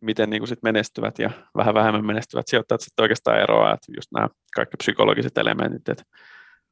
[0.00, 4.08] miten niin kuin sit menestyvät ja vähän vähemmän menestyvät sijoittajat sitten oikeastaan eroaa, että just
[4.14, 6.04] nämä kaikki psykologiset elementit, että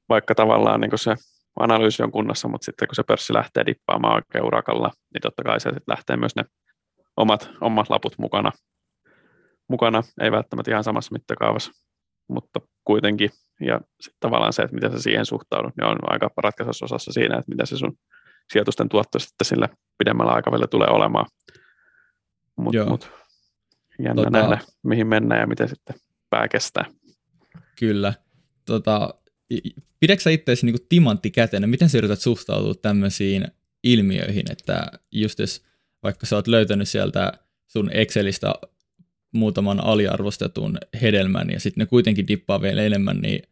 [0.09, 1.15] vaikka tavallaan niin kuin se
[1.61, 5.61] analyysi on kunnossa, mutta sitten kun se pörssi lähtee dippaamaan oikein urakalla, niin totta kai
[5.61, 6.45] se sitten lähtee myös ne
[7.17, 8.53] omat, omat laput mukana.
[9.69, 10.03] mukana.
[10.21, 11.73] Ei välttämättä ihan samassa mittakaavassa,
[12.29, 13.31] mutta kuitenkin.
[13.61, 17.39] Ja sitten tavallaan se, että miten sä siihen suhtaudut, niin on aika ratkaisussa osassa siinä,
[17.39, 17.93] että mitä se sun
[18.53, 19.69] sijoitusten tuotto sitten sillä
[19.99, 21.27] pidemmällä aikavälillä tulee olemaan.
[22.61, 23.11] Mutta mut,
[23.99, 25.97] jännä tota, nähdä, mihin mennään ja miten sitten
[26.31, 26.85] pää kestää.
[27.79, 28.15] Kyllä.
[28.65, 29.15] Tota,
[30.01, 31.67] pidätkö sä itseäsi niin timantti kätenä?
[31.67, 33.49] Miten sä yrität suhtautua tämmöisiin
[33.85, 35.63] ilmiöihin, että just jos
[36.03, 37.33] vaikka sä oot löytänyt sieltä
[37.67, 38.55] sun Excelistä
[39.33, 43.43] muutaman aliarvostetun hedelmän ja sitten ne kuitenkin dippaa vielä enemmän, niin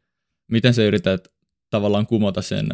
[0.51, 1.29] miten sä yrität
[1.71, 2.69] tavallaan kumota sen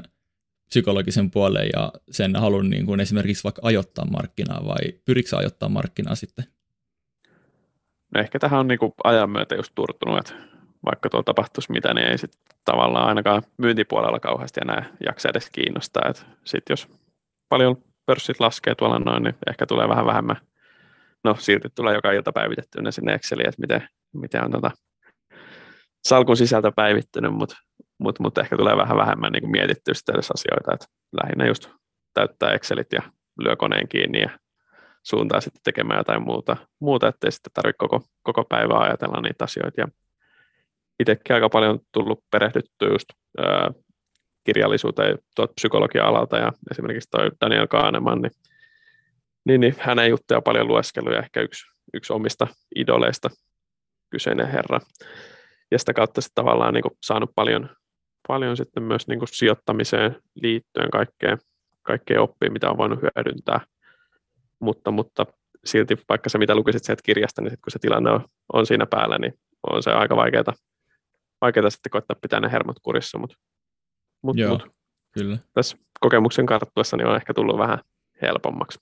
[0.68, 6.14] psykologisen puolen ja sen halun niin kuin esimerkiksi vaikka ajoittaa markkinaa vai pyritkö ajoittaa markkinaa
[6.14, 6.44] sitten?
[8.14, 10.34] No ehkä tähän on niin kuin ajan myötä just turtunut, että
[10.84, 16.12] vaikka tuolla tapahtuisi mitä, niin ei sitten tavallaan ainakaan myyntipuolella kauheasti enää jaksa edes kiinnostaa.
[16.44, 16.88] Sitten jos
[17.48, 20.36] paljon pörssit laskee tuolla noin, niin ehkä tulee vähän vähemmän.
[21.24, 24.70] No silti tulee joka ilta päivitetty ne sinne Exceliin, että miten, miten on tota,
[26.08, 27.56] salkun sisältä päivittynyt, mutta
[27.98, 30.86] mut, mut ehkä tulee vähän vähemmän niin mietittyä sitten edes asioita, että
[31.22, 31.70] lähinnä just
[32.14, 33.02] täyttää Excelit ja
[33.38, 34.30] lyö koneen kiinni ja
[35.02, 39.80] suuntaa sitten tekemään jotain muuta, muuta ettei sitten tarvitse koko, koko päivää ajatella niitä asioita.
[39.80, 39.88] Ja
[41.00, 43.70] itsekin aika paljon tullut perehdyttyä just ää,
[44.44, 48.32] kirjallisuuteen tuot psykologia-alalta ja esimerkiksi toi Daniel Kahneman, niin,
[49.44, 53.30] niin, niin hänen juttuja paljon lueskeluja, ehkä yksi, yksi omista idoleista
[54.10, 54.80] kyseinen herra.
[55.70, 57.70] Ja sitä kautta sitten tavallaan niin saanut paljon,
[58.28, 61.38] paljon sitten myös niin kuin sijoittamiseen liittyen kaikkea,
[61.82, 63.60] kaikkea oppia, mitä on voinut hyödyntää.
[64.60, 65.26] Mutta, mutta
[65.64, 68.86] silti vaikka se, mitä lukisit sieltä kirjasta, niin sit kun se tilanne on, on siinä
[68.86, 69.38] päällä, niin
[69.72, 70.54] on se aika vaikeaa,
[71.40, 73.36] vaikeaa sitten koittaa pitää ne hermot kurissa, mutta
[74.22, 74.66] mut, Joo, mut,
[75.12, 75.38] kyllä.
[75.52, 77.78] tässä kokemuksen karttuessa niin on ehkä tullut vähän
[78.22, 78.78] helpommaksi.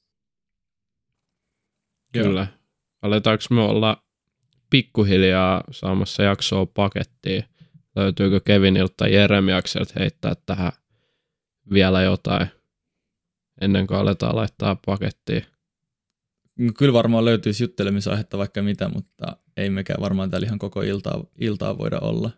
[2.12, 2.46] Kyllä.
[3.02, 4.02] Aletaanko me olla
[4.70, 7.44] pikkuhiljaa saamassa jaksoa pakettiin?
[7.96, 10.72] Löytyykö Kevinilta tai Jeremiakselta heittää tähän
[11.72, 12.46] vielä jotain
[13.60, 15.46] ennen kuin aletaan laittaa pakettiin?
[16.78, 21.78] Kyllä varmaan löytyisi juttelemisaihetta vaikka mitä, mutta ei mekään varmaan täällä ihan koko iltaa, iltaa
[21.78, 22.30] voida olla.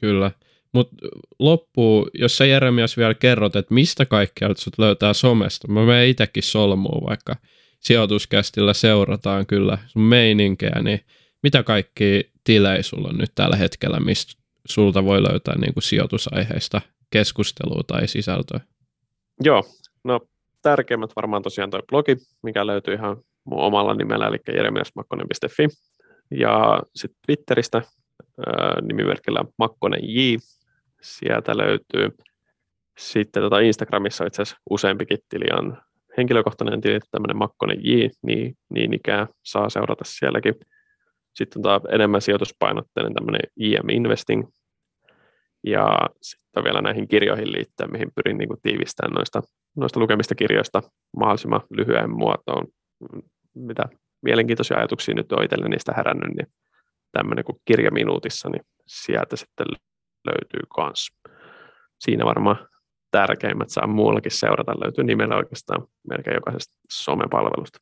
[0.00, 0.30] Kyllä.
[0.72, 0.96] Mutta
[1.38, 5.68] loppuu, jos sä Jeremias vielä kerrot, että mistä kaikkialta sut löytää somesta.
[5.68, 7.36] Mä menen itsekin solmuun, vaikka
[7.80, 11.00] sijoituskästillä seurataan kyllä sun meininkeä, niin
[11.42, 16.80] mitä kaikki tilejä sulla on nyt tällä hetkellä, mistä sulta voi löytää niin kuin sijoitusaiheista
[17.10, 18.60] keskustelua tai sisältöä?
[19.44, 19.64] Joo,
[20.04, 20.20] no
[20.62, 25.68] tärkeimmät varmaan tosiaan toi blogi, mikä löytyy ihan mun omalla nimellä, eli jeremiasmakkonen.fi.
[26.30, 27.82] Ja sitten Twitteristä
[28.82, 30.36] nimimerkillä Makkonen J,
[31.02, 32.10] sieltä löytyy.
[32.98, 35.78] Sitten tota Instagramissa itse asiassa useampikin tili on
[36.16, 40.54] henkilökohtainen tili, tämmöinen Makkonen J, niin, niin ikään saa seurata sielläkin.
[41.34, 44.44] Sitten on taas enemmän sijoituspainotteinen tämmöinen IM Investing.
[45.66, 49.42] Ja sitten vielä näihin kirjoihin liittyen, mihin pyrin niin kuin tiivistämään noista,
[49.76, 50.82] noista lukemista kirjoista
[51.16, 52.66] mahdollisimman lyhyen muotoon.
[53.54, 53.82] Mitä
[54.22, 56.46] mielenkiintoisia ajatuksia nyt on itselle niistä herännyt, niin
[57.12, 59.66] tämmöinen kuin kirja minuutissa, niin sieltä sitten
[60.26, 61.10] löytyy kans.
[62.00, 62.68] Siinä varmaan
[63.10, 67.78] tärkeimmät saa muuallakin seurata, löytyy nimellä oikeastaan melkein jokaisesta somepalvelusta.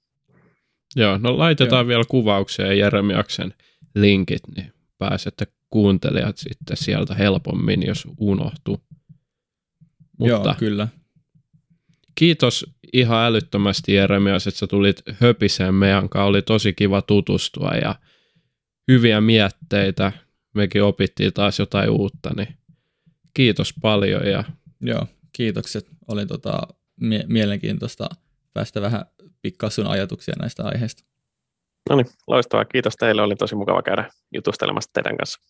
[0.96, 1.88] Joo, no laitetaan Joo.
[1.88, 3.54] vielä kuvaukseen Jeremiaksen
[3.94, 8.80] linkit, niin pääsette kuuntelijat sitten sieltä helpommin, jos unohtuu.
[10.18, 10.88] Mutta Joo, kyllä.
[12.14, 16.24] Kiitos ihan älyttömästi Jeremias, että sä tulit höpiseen meidän kanssa.
[16.24, 17.94] Oli tosi kiva tutustua ja
[18.88, 20.12] hyviä mietteitä.
[20.54, 22.48] Mekin opittiin taas jotain uutta, niin
[23.34, 24.26] kiitos paljon.
[24.26, 24.44] Ja...
[24.80, 25.86] Joo, kiitokset.
[26.08, 26.60] Oli tota,
[27.00, 28.08] mie- mielenkiintoista
[28.54, 29.06] päästä vähän
[29.42, 31.04] pikkaa sun ajatuksia näistä aiheista.
[31.90, 32.64] No niin, loistavaa.
[32.64, 33.22] Kiitos teille.
[33.22, 35.40] Oli tosi mukava käydä jutustelemassa teidän kanssa.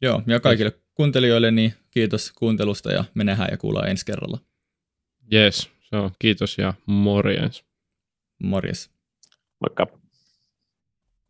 [0.00, 4.38] Joo, ja kaikille kuuntelijoille niin kiitos kuuntelusta ja me nähdään ja kuullaan ensi kerralla.
[5.32, 6.10] Yes, se on.
[6.18, 7.64] Kiitos ja morjens.
[8.42, 8.90] Morjes.
[9.60, 9.97] Moikka.